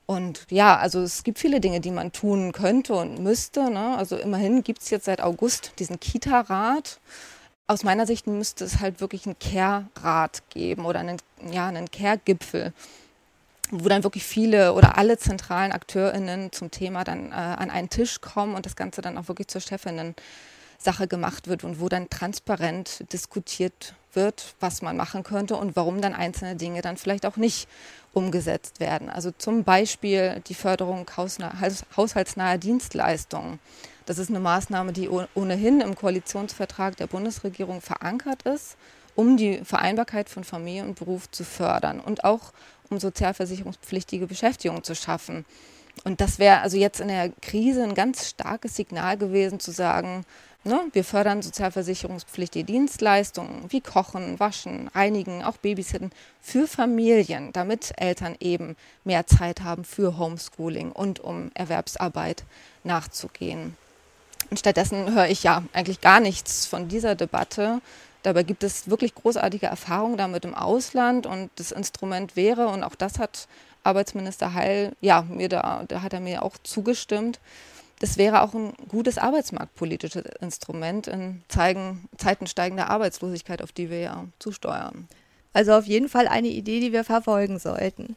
Und 0.06 0.46
ja, 0.50 0.76
also 0.76 1.00
es 1.00 1.24
gibt 1.24 1.40
viele 1.40 1.60
Dinge, 1.60 1.80
die 1.80 1.90
man 1.90 2.12
tun 2.12 2.52
könnte 2.52 2.94
und 2.94 3.18
müsste. 3.18 3.70
Ne? 3.70 3.96
Also 3.98 4.16
immerhin 4.16 4.62
gibt 4.62 4.82
es 4.82 4.90
jetzt 4.90 5.04
seit 5.04 5.20
August 5.20 5.72
diesen 5.80 5.98
Kita-Rat. 5.98 7.00
Aus 7.66 7.82
meiner 7.82 8.06
Sicht 8.06 8.28
müsste 8.28 8.64
es 8.64 8.78
halt 8.78 9.00
wirklich 9.00 9.26
einen 9.26 9.38
Care-Rat 9.40 10.48
geben 10.50 10.84
oder 10.84 11.00
einen, 11.00 11.16
ja, 11.50 11.66
einen 11.66 11.90
Care-Gipfel, 11.90 12.72
wo 13.72 13.88
dann 13.88 14.04
wirklich 14.04 14.22
viele 14.22 14.74
oder 14.74 14.96
alle 14.96 15.18
zentralen 15.18 15.72
AkteurInnen 15.72 16.52
zum 16.52 16.70
Thema 16.70 17.02
dann 17.02 17.32
äh, 17.32 17.34
an 17.34 17.70
einen 17.70 17.90
Tisch 17.90 18.20
kommen 18.20 18.54
und 18.54 18.64
das 18.64 18.76
Ganze 18.76 19.00
dann 19.00 19.18
auch 19.18 19.26
wirklich 19.26 19.48
zur 19.48 19.60
Chefinnen 19.60 20.14
Sache 20.78 21.08
gemacht 21.08 21.48
wird 21.48 21.64
und 21.64 21.80
wo 21.80 21.88
dann 21.88 22.08
transparent 22.10 23.12
diskutiert 23.12 23.94
wird, 24.12 24.54
was 24.60 24.82
man 24.82 24.96
machen 24.96 25.24
könnte 25.24 25.56
und 25.56 25.74
warum 25.74 26.00
dann 26.00 26.14
einzelne 26.14 26.54
Dinge 26.54 26.82
dann 26.82 26.96
vielleicht 26.96 27.26
auch 27.26 27.36
nicht 27.36 27.68
umgesetzt 28.16 28.80
werden. 28.80 29.10
Also 29.10 29.30
zum 29.30 29.62
Beispiel 29.62 30.42
die 30.46 30.54
Förderung 30.54 31.06
haushaltsnaher 31.18 32.56
Dienstleistungen. 32.56 33.58
Das 34.06 34.16
ist 34.18 34.30
eine 34.30 34.40
Maßnahme, 34.40 34.94
die 34.94 35.10
ohnehin 35.10 35.82
im 35.82 35.94
Koalitionsvertrag 35.94 36.96
der 36.96 37.08
Bundesregierung 37.08 37.82
verankert 37.82 38.42
ist, 38.44 38.78
um 39.16 39.36
die 39.36 39.58
Vereinbarkeit 39.64 40.30
von 40.30 40.44
Familie 40.44 40.84
und 40.84 40.98
Beruf 40.98 41.30
zu 41.30 41.44
fördern 41.44 42.00
und 42.00 42.24
auch 42.24 42.54
um 42.88 42.98
sozialversicherungspflichtige 42.98 44.26
Beschäftigung 44.26 44.82
zu 44.82 44.94
schaffen. 44.94 45.44
Und 46.04 46.22
das 46.22 46.38
wäre 46.38 46.60
also 46.60 46.78
jetzt 46.78 47.00
in 47.00 47.08
der 47.08 47.30
Krise 47.42 47.82
ein 47.82 47.94
ganz 47.94 48.30
starkes 48.30 48.76
Signal 48.76 49.18
gewesen, 49.18 49.60
zu 49.60 49.72
sagen, 49.72 50.24
Ne? 50.66 50.80
Wir 50.92 51.04
fördern 51.04 51.42
sozialversicherungspflichtige 51.42 52.64
Dienstleistungen 52.64 53.66
wie 53.68 53.80
Kochen, 53.80 54.40
Waschen, 54.40 54.88
Reinigen, 54.88 55.44
auch 55.44 55.58
Babysitten 55.58 56.10
für 56.40 56.66
Familien, 56.66 57.52
damit 57.52 57.92
Eltern 57.96 58.34
eben 58.40 58.74
mehr 59.04 59.28
Zeit 59.28 59.60
haben 59.60 59.84
für 59.84 60.18
Homeschooling 60.18 60.90
und 60.90 61.20
um 61.20 61.52
Erwerbsarbeit 61.54 62.42
nachzugehen. 62.82 63.76
Und 64.50 64.58
stattdessen 64.58 65.14
höre 65.14 65.28
ich 65.28 65.44
ja 65.44 65.62
eigentlich 65.72 66.00
gar 66.00 66.18
nichts 66.18 66.66
von 66.66 66.88
dieser 66.88 67.14
Debatte. 67.14 67.80
Dabei 68.24 68.42
gibt 68.42 68.64
es 68.64 68.90
wirklich 68.90 69.14
großartige 69.14 69.66
Erfahrungen 69.66 70.16
damit 70.16 70.44
im 70.44 70.56
Ausland 70.56 71.26
und 71.26 71.48
das 71.54 71.70
Instrument 71.70 72.34
wäre, 72.34 72.66
und 72.66 72.82
auch 72.82 72.96
das 72.96 73.20
hat 73.20 73.46
Arbeitsminister 73.84 74.52
Heil, 74.52 74.96
ja, 75.00 75.22
mir 75.22 75.48
da, 75.48 75.84
da 75.86 76.02
hat 76.02 76.12
er 76.12 76.18
mir 76.18 76.42
auch 76.42 76.56
zugestimmt, 76.64 77.38
das 77.98 78.18
wäre 78.18 78.42
auch 78.42 78.54
ein 78.54 78.74
gutes 78.88 79.18
arbeitsmarktpolitisches 79.18 80.24
Instrument 80.40 81.06
in 81.06 81.42
Zeigen, 81.48 82.08
Zeiten 82.18 82.46
steigender 82.46 82.90
Arbeitslosigkeit, 82.90 83.62
auf 83.62 83.72
die 83.72 83.90
wir 83.90 84.00
ja 84.00 84.24
zusteuern. 84.38 85.08
Also 85.52 85.72
auf 85.72 85.86
jeden 85.86 86.08
Fall 86.08 86.28
eine 86.28 86.48
Idee, 86.48 86.80
die 86.80 86.92
wir 86.92 87.04
verfolgen 87.04 87.58
sollten. 87.58 88.16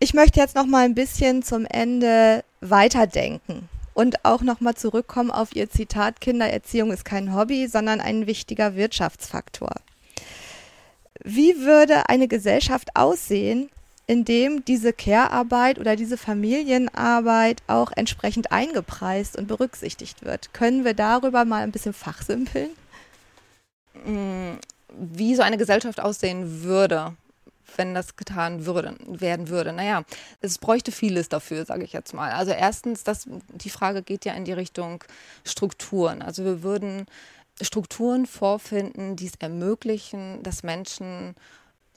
Ich 0.00 0.12
möchte 0.12 0.40
jetzt 0.40 0.56
noch 0.56 0.66
mal 0.66 0.84
ein 0.84 0.94
bisschen 0.94 1.42
zum 1.42 1.64
Ende 1.64 2.42
weiterdenken 2.60 3.68
und 3.94 4.24
auch 4.24 4.42
noch 4.42 4.60
mal 4.60 4.74
zurückkommen 4.74 5.30
auf 5.30 5.54
Ihr 5.54 5.70
Zitat: 5.70 6.20
Kindererziehung 6.20 6.90
ist 6.92 7.04
kein 7.04 7.34
Hobby, 7.34 7.68
sondern 7.68 8.00
ein 8.00 8.26
wichtiger 8.26 8.74
Wirtschaftsfaktor. 8.74 9.70
Wie 11.22 11.60
würde 11.60 12.08
eine 12.08 12.28
Gesellschaft 12.28 12.90
aussehen, 12.94 13.70
in 14.06 14.24
dem 14.24 14.64
diese 14.64 14.92
Care-Arbeit 14.92 15.78
oder 15.78 15.96
diese 15.96 16.16
Familienarbeit 16.16 17.62
auch 17.66 17.90
entsprechend 17.94 18.52
eingepreist 18.52 19.36
und 19.36 19.48
berücksichtigt 19.48 20.24
wird. 20.24 20.54
Können 20.54 20.84
wir 20.84 20.94
darüber 20.94 21.44
mal 21.44 21.62
ein 21.62 21.72
bisschen 21.72 21.92
fachsimpeln? 21.92 22.70
Mm, 24.04 24.58
wie 24.96 25.34
so 25.34 25.42
eine 25.42 25.58
Gesellschaft 25.58 25.98
aussehen 25.98 26.62
würde, 26.62 27.16
wenn 27.76 27.94
das 27.94 28.16
getan 28.16 28.64
würde, 28.64 28.94
werden 29.06 29.48
würde. 29.48 29.72
Naja, 29.72 30.04
es 30.40 30.58
bräuchte 30.58 30.92
vieles 30.92 31.28
dafür, 31.28 31.64
sage 31.64 31.82
ich 31.84 31.92
jetzt 31.92 32.14
mal. 32.14 32.30
Also 32.30 32.52
erstens, 32.52 33.02
das, 33.02 33.26
die 33.48 33.70
Frage 33.70 34.02
geht 34.02 34.24
ja 34.24 34.34
in 34.34 34.44
die 34.44 34.52
Richtung 34.52 35.02
Strukturen. 35.44 36.22
Also 36.22 36.44
wir 36.44 36.62
würden 36.62 37.06
Strukturen 37.60 38.26
vorfinden, 38.26 39.16
die 39.16 39.26
es 39.26 39.34
ermöglichen, 39.40 40.42
dass 40.42 40.62
Menschen 40.62 41.34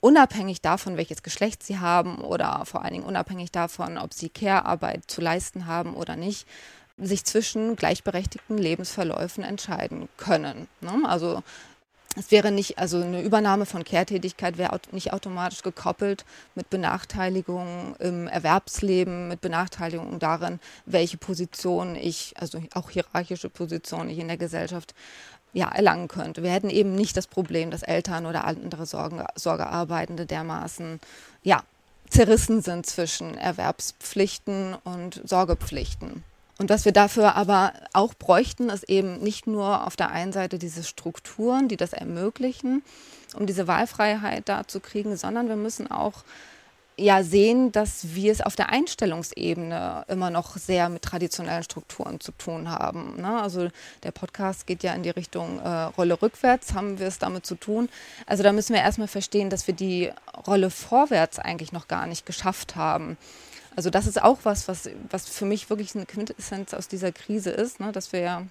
unabhängig 0.01 0.61
davon, 0.61 0.97
welches 0.97 1.23
Geschlecht 1.23 1.63
sie 1.63 1.79
haben 1.79 2.19
oder 2.19 2.63
vor 2.65 2.83
allen 2.83 2.93
Dingen 2.93 3.05
unabhängig 3.05 3.51
davon, 3.51 3.97
ob 3.97 4.13
sie 4.13 4.29
Care-Arbeit 4.29 5.03
zu 5.07 5.21
leisten 5.21 5.65
haben 5.65 5.93
oder 5.93 6.15
nicht, 6.15 6.47
sich 6.97 7.23
zwischen 7.23 7.75
gleichberechtigten 7.75 8.57
Lebensverläufen 8.57 9.43
entscheiden 9.43 10.09
können. 10.17 10.67
Ne? 10.81 11.01
Also 11.05 11.43
es 12.15 12.31
wäre 12.31 12.51
nicht, 12.51 12.79
also 12.79 13.01
eine 13.01 13.21
Übernahme 13.21 13.65
von 13.65 13.83
Care-Tätigkeit 13.83 14.57
wäre 14.57 14.79
nicht 14.91 15.13
automatisch 15.13 15.61
gekoppelt 15.61 16.25
mit 16.55 16.69
Benachteiligungen 16.69 17.95
im 17.99 18.27
Erwerbsleben, 18.27 19.27
mit 19.27 19.41
Benachteiligungen 19.41 20.19
darin, 20.19 20.59
welche 20.85 21.17
Position 21.17 21.95
ich, 21.95 22.33
also 22.37 22.61
auch 22.73 22.89
hierarchische 22.89 23.49
Position 23.49 24.09
ich 24.09 24.17
in 24.17 24.27
der 24.27 24.37
Gesellschaft 24.37 24.95
ja, 25.53 25.69
erlangen 25.69 26.07
könnte. 26.07 26.43
Wir 26.43 26.51
hätten 26.51 26.69
eben 26.69 26.95
nicht 26.95 27.17
das 27.17 27.27
Problem, 27.27 27.71
dass 27.71 27.83
Eltern 27.83 28.25
oder 28.25 28.45
andere 28.45 28.85
Sorgen, 28.85 29.23
Sorgearbeitende 29.35 30.25
dermaßen 30.25 30.99
ja, 31.43 31.63
zerrissen 32.09 32.61
sind 32.61 32.85
zwischen 32.85 33.37
Erwerbspflichten 33.37 34.75
und 34.83 35.21
Sorgepflichten. 35.25 36.23
Und 36.59 36.69
was 36.69 36.83
wir 36.83 36.91
dafür 36.91 37.35
aber 37.35 37.71
auch 37.93 38.13
bräuchten, 38.13 38.69
ist 38.69 38.89
eben 38.89 39.19
nicht 39.19 39.47
nur 39.47 39.87
auf 39.87 39.95
der 39.95 40.11
einen 40.11 40.33
Seite 40.33 40.59
diese 40.59 40.83
Strukturen, 40.83 41.69
die 41.69 41.77
das 41.77 41.93
ermöglichen, 41.93 42.83
um 43.35 43.45
diese 43.45 43.67
Wahlfreiheit 43.67 44.49
da 44.49 44.67
zu 44.67 44.81
kriegen, 44.81 45.15
sondern 45.15 45.47
wir 45.47 45.55
müssen 45.55 45.89
auch 45.89 46.23
ja 46.99 47.23
sehen, 47.23 47.71
dass 47.71 48.13
wir 48.15 48.31
es 48.31 48.41
auf 48.41 48.55
der 48.55 48.69
Einstellungsebene 48.69 50.05
immer 50.07 50.29
noch 50.29 50.57
sehr 50.57 50.89
mit 50.89 51.01
traditionellen 51.01 51.63
Strukturen 51.63 52.19
zu 52.19 52.31
tun 52.33 52.69
haben. 52.69 53.15
Ne? 53.21 53.41
Also 53.41 53.69
der 54.03 54.11
Podcast 54.11 54.67
geht 54.67 54.83
ja 54.83 54.93
in 54.93 55.03
die 55.03 55.09
Richtung 55.09 55.59
äh, 55.59 55.67
Rolle 55.67 56.21
rückwärts, 56.21 56.73
haben 56.73 56.99
wir 56.99 57.07
es 57.07 57.19
damit 57.19 57.45
zu 57.45 57.55
tun. 57.55 57.89
Also 58.25 58.43
da 58.43 58.51
müssen 58.51 58.73
wir 58.73 58.81
erstmal 58.81 59.07
verstehen, 59.07 59.49
dass 59.49 59.67
wir 59.67 59.73
die 59.73 60.11
Rolle 60.45 60.69
vorwärts 60.69 61.39
eigentlich 61.39 61.71
noch 61.71 61.87
gar 61.87 62.05
nicht 62.05 62.25
geschafft 62.25 62.75
haben. 62.75 63.17
Also 63.75 63.89
das 63.89 64.07
ist 64.07 64.21
auch 64.21 64.39
was, 64.43 64.67
was, 64.67 64.89
was 65.09 65.27
für 65.27 65.45
mich 65.45 65.69
wirklich 65.69 65.95
eine 65.95 66.05
Quintessenz 66.05 66.73
aus 66.73 66.87
dieser 66.87 67.11
Krise 67.11 67.51
ist, 67.51 67.79
ne? 67.79 67.91
dass 67.91 68.11
wir 68.11 68.19
ja 68.19 68.43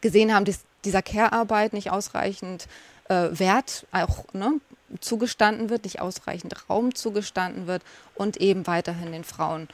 gesehen 0.00 0.32
haben, 0.32 0.44
dass 0.44 0.60
dieser 0.84 1.02
Care-Arbeit 1.02 1.72
nicht 1.72 1.90
ausreichend 1.90 2.68
äh, 3.08 3.28
Wert 3.32 3.86
auch 3.90 4.24
ne, 4.32 4.60
zugestanden 5.00 5.70
wird, 5.70 5.84
nicht 5.84 6.00
ausreichend 6.00 6.68
Raum 6.68 6.94
zugestanden 6.94 7.66
wird 7.66 7.82
und 8.14 8.36
eben 8.38 8.66
weiterhin 8.66 9.12
den 9.12 9.24
Frauen 9.24 9.68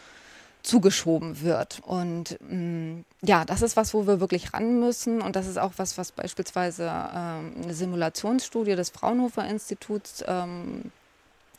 zugeschoben 0.62 1.40
wird. 1.42 1.80
Und 1.84 2.38
mh, 2.40 2.54
mm, 2.54 3.04
ja, 3.22 3.44
das 3.44 3.62
ist 3.62 3.76
was, 3.76 3.94
wo 3.94 4.06
wir 4.06 4.20
wirklich 4.20 4.52
ran 4.52 4.80
müssen. 4.80 5.20
Und 5.22 5.36
das 5.36 5.46
ist 5.46 5.58
auch 5.58 5.72
was, 5.76 5.98
was 5.98 6.12
beispielsweise 6.12 6.84
ähm, 6.84 7.54
eine 7.62 7.74
Simulationsstudie 7.74 8.76
des 8.76 8.90
Fraunhofer 8.90 9.46
Instituts 9.46 10.24
ähm, 10.26 10.90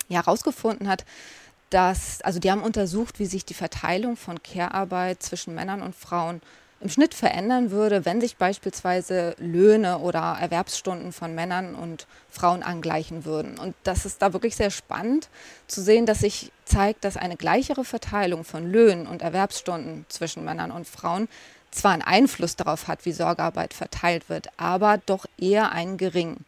ja, 0.07 0.23
herausgefunden 0.23 0.87
hat, 0.87 1.05
dass, 1.69 2.21
also 2.21 2.39
die 2.39 2.51
haben 2.51 2.63
untersucht, 2.63 3.19
wie 3.19 3.25
sich 3.25 3.45
die 3.45 3.53
Verteilung 3.53 4.17
von 4.17 4.43
Care-Arbeit 4.43 5.23
zwischen 5.23 5.55
Männern 5.55 5.81
und 5.81 5.95
Frauen 5.95 6.41
im 6.81 6.89
Schnitt 6.89 7.13
verändern 7.13 7.71
würde, 7.71 8.05
wenn 8.05 8.21
sich 8.21 8.37
beispielsweise 8.37 9.35
Löhne 9.37 9.99
oder 9.99 10.37
Erwerbsstunden 10.39 11.11
von 11.11 11.35
Männern 11.35 11.75
und 11.75 12.07
Frauen 12.29 12.63
angleichen 12.63 13.23
würden. 13.23 13.59
Und 13.59 13.75
das 13.83 14.05
ist 14.05 14.21
da 14.21 14.33
wirklich 14.33 14.55
sehr 14.55 14.71
spannend 14.71 15.29
zu 15.67 15.81
sehen, 15.81 16.05
dass 16.05 16.19
sich 16.19 16.51
zeigt, 16.65 17.03
dass 17.03 17.17
eine 17.17 17.37
gleichere 17.37 17.85
Verteilung 17.85 18.43
von 18.43 18.69
Löhnen 18.69 19.05
und 19.05 19.21
Erwerbsstunden 19.21 20.05
zwischen 20.09 20.43
Männern 20.43 20.71
und 20.71 20.87
Frauen 20.87 21.27
zwar 21.69 21.91
einen 21.91 22.01
Einfluss 22.01 22.55
darauf 22.55 22.87
hat, 22.87 23.05
wie 23.05 23.13
Sorgearbeit 23.13 23.73
verteilt 23.73 24.27
wird, 24.29 24.49
aber 24.57 24.97
doch 25.05 25.25
eher 25.37 25.71
einen 25.71 25.97
geringen. 25.97 26.45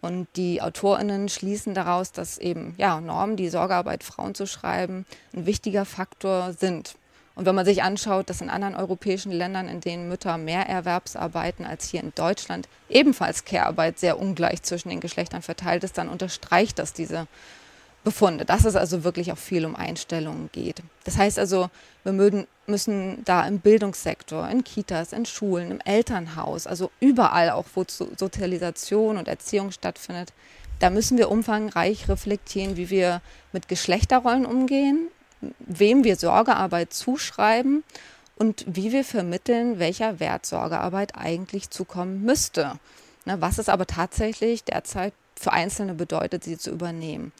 Und 0.00 0.28
die 0.36 0.62
AutorInnen 0.62 1.28
schließen 1.28 1.74
daraus, 1.74 2.12
dass 2.12 2.38
eben 2.38 2.74
ja, 2.78 3.00
Normen, 3.00 3.36
die 3.36 3.48
Sorgearbeit 3.48 4.04
Frauen 4.04 4.34
zu 4.34 4.46
schreiben, 4.46 5.06
ein 5.34 5.46
wichtiger 5.46 5.84
Faktor 5.84 6.52
sind. 6.52 6.94
Und 7.38 7.46
wenn 7.46 7.54
man 7.54 7.64
sich 7.64 7.84
anschaut, 7.84 8.28
dass 8.28 8.40
in 8.40 8.50
anderen 8.50 8.74
europäischen 8.74 9.30
Ländern, 9.30 9.68
in 9.68 9.80
denen 9.80 10.08
Mütter 10.08 10.38
mehr 10.38 10.68
Erwerbsarbeiten 10.68 11.64
als 11.64 11.88
hier 11.88 12.02
in 12.02 12.12
Deutschland, 12.16 12.68
ebenfalls 12.88 13.44
Care-Arbeit 13.44 14.00
sehr 14.00 14.18
ungleich 14.18 14.64
zwischen 14.64 14.88
den 14.88 14.98
Geschlechtern 14.98 15.42
verteilt 15.42 15.84
ist, 15.84 15.98
dann 15.98 16.08
unterstreicht 16.08 16.80
das 16.80 16.94
diese 16.94 17.28
Befunde, 18.02 18.44
dass 18.44 18.64
es 18.64 18.74
also 18.74 19.04
wirklich 19.04 19.30
auch 19.30 19.38
viel 19.38 19.64
um 19.64 19.76
Einstellungen 19.76 20.50
geht. 20.50 20.82
Das 21.04 21.16
heißt 21.16 21.38
also, 21.38 21.70
wir 22.02 22.46
müssen 22.66 23.24
da 23.24 23.46
im 23.46 23.60
Bildungssektor, 23.60 24.48
in 24.48 24.64
Kitas, 24.64 25.12
in 25.12 25.24
Schulen, 25.24 25.70
im 25.70 25.80
Elternhaus, 25.84 26.66
also 26.66 26.90
überall 26.98 27.50
auch, 27.50 27.66
wo 27.76 27.84
Sozialisation 27.86 29.16
und 29.16 29.28
Erziehung 29.28 29.70
stattfindet, 29.70 30.32
da 30.80 30.90
müssen 30.90 31.16
wir 31.16 31.30
umfangreich 31.30 32.08
reflektieren, 32.08 32.76
wie 32.76 32.90
wir 32.90 33.20
mit 33.52 33.68
Geschlechterrollen 33.68 34.44
umgehen, 34.44 35.08
wem 35.58 36.04
wir 36.04 36.16
Sorgearbeit 36.16 36.92
zuschreiben 36.92 37.84
und 38.36 38.64
wie 38.66 38.92
wir 38.92 39.04
vermitteln, 39.04 39.78
welcher 39.78 40.20
Wert 40.20 40.46
Sorgearbeit 40.46 41.16
eigentlich 41.16 41.70
zukommen 41.70 42.22
müsste. 42.22 42.78
Ne, 43.24 43.40
was 43.40 43.58
es 43.58 43.68
aber 43.68 43.86
tatsächlich 43.86 44.64
derzeit 44.64 45.12
für 45.36 45.52
Einzelne 45.52 45.94
bedeutet, 45.94 46.44
sie 46.44 46.56
zu 46.56 46.70
übernehmen. 46.70 47.32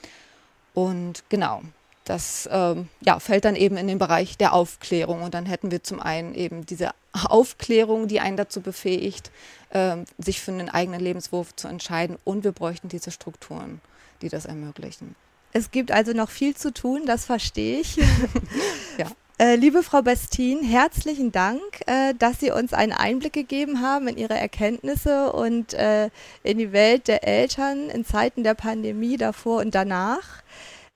Und 0.74 1.24
genau, 1.28 1.62
das 2.04 2.48
ähm, 2.52 2.88
ja, 3.00 3.20
fällt 3.20 3.44
dann 3.44 3.56
eben 3.56 3.76
in 3.76 3.86
den 3.86 3.98
Bereich 3.98 4.36
der 4.38 4.52
Aufklärung. 4.52 5.22
Und 5.22 5.34
dann 5.34 5.46
hätten 5.46 5.70
wir 5.70 5.82
zum 5.82 6.00
einen 6.00 6.34
eben 6.34 6.66
diese 6.66 6.90
Aufklärung, 7.12 8.08
die 8.08 8.20
einen 8.20 8.36
dazu 8.36 8.60
befähigt, 8.60 9.30
ähm, 9.72 10.04
sich 10.18 10.40
für 10.40 10.52
einen 10.52 10.68
eigenen 10.68 11.00
Lebenswurf 11.00 11.54
zu 11.54 11.68
entscheiden. 11.68 12.16
Und 12.24 12.44
wir 12.44 12.52
bräuchten 12.52 12.88
diese 12.88 13.10
Strukturen, 13.10 13.80
die 14.22 14.28
das 14.28 14.46
ermöglichen. 14.46 15.16
Es 15.52 15.70
gibt 15.70 15.90
also 15.90 16.12
noch 16.12 16.30
viel 16.30 16.56
zu 16.56 16.72
tun, 16.72 17.02
das 17.06 17.24
verstehe 17.24 17.80
ich. 17.80 17.96
ja. 18.98 19.06
Äh, 19.40 19.54
liebe 19.54 19.84
Frau 19.84 20.02
Bestin, 20.02 20.64
herzlichen 20.64 21.30
Dank, 21.30 21.62
äh, 21.86 22.12
dass 22.18 22.40
Sie 22.40 22.50
uns 22.50 22.72
einen 22.72 22.92
Einblick 22.92 23.32
gegeben 23.32 23.80
haben 23.80 24.08
in 24.08 24.16
Ihre 24.16 24.36
Erkenntnisse 24.36 25.32
und 25.32 25.74
äh, 25.74 26.10
in 26.42 26.58
die 26.58 26.72
Welt 26.72 27.06
der 27.06 27.22
Eltern 27.22 27.88
in 27.88 28.04
Zeiten 28.04 28.42
der 28.42 28.54
Pandemie 28.54 29.16
davor 29.16 29.60
und 29.60 29.76
danach. 29.76 30.42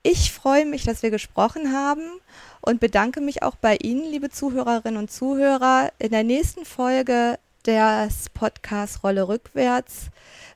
Ich 0.03 0.33
freue 0.33 0.67
mich, 0.67 0.83
dass 0.83 1.05
wir 1.05 1.11
gesprochen 1.11 1.73
haben 1.73 2.03
und 2.61 2.81
bedanke 2.81 3.21
mich 3.21 3.45
auch 3.45 3.55
bei 3.55 3.77
Ihnen, 3.77 4.11
liebe 4.11 4.29
Zuhörerinnen 4.29 4.99
und 4.99 5.12
Zuhörer. 5.12 5.93
In 6.01 6.11
der 6.11 6.25
nächsten 6.25 6.65
Folge 6.65 7.38
des 7.66 8.29
Podcasts 8.31 9.03
Rolle 9.03 9.29
rückwärts 9.29 10.11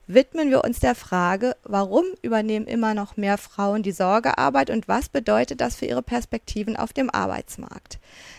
widmen 0.07 0.51
wir 0.51 0.65
uns 0.65 0.81
der 0.81 0.95
Frage, 0.95 1.57
warum 1.65 2.05
übernehmen 2.23 2.67
immer 2.67 2.95
noch 2.95 3.17
mehr 3.17 3.39
Frauen 3.39 3.83
die 3.83 3.93
Sorgearbeit 3.93 4.71
und 4.71 4.89
was 4.89 5.09
bedeutet 5.09 5.61
das 5.61 5.77
für 5.77 5.87
ihre 5.87 6.03
Perspektiven 6.03 6.77
auf 6.77 6.93
dem 6.93 7.11
Arbeitsmarkt. 7.11 7.99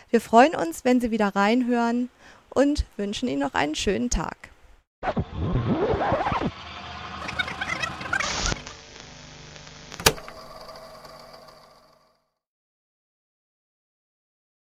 Wir 0.10 0.22
freuen 0.22 0.56
uns, 0.56 0.86
wenn 0.86 1.02
Sie 1.02 1.12
wieder 1.12 1.36
reinhören 1.36 2.10
und 2.50 2.86
wünschen 2.96 3.28
Ihnen 3.28 3.42
noch 3.42 3.54
einen 3.54 3.76
schönen 3.76 4.10
Tag. 4.10 4.50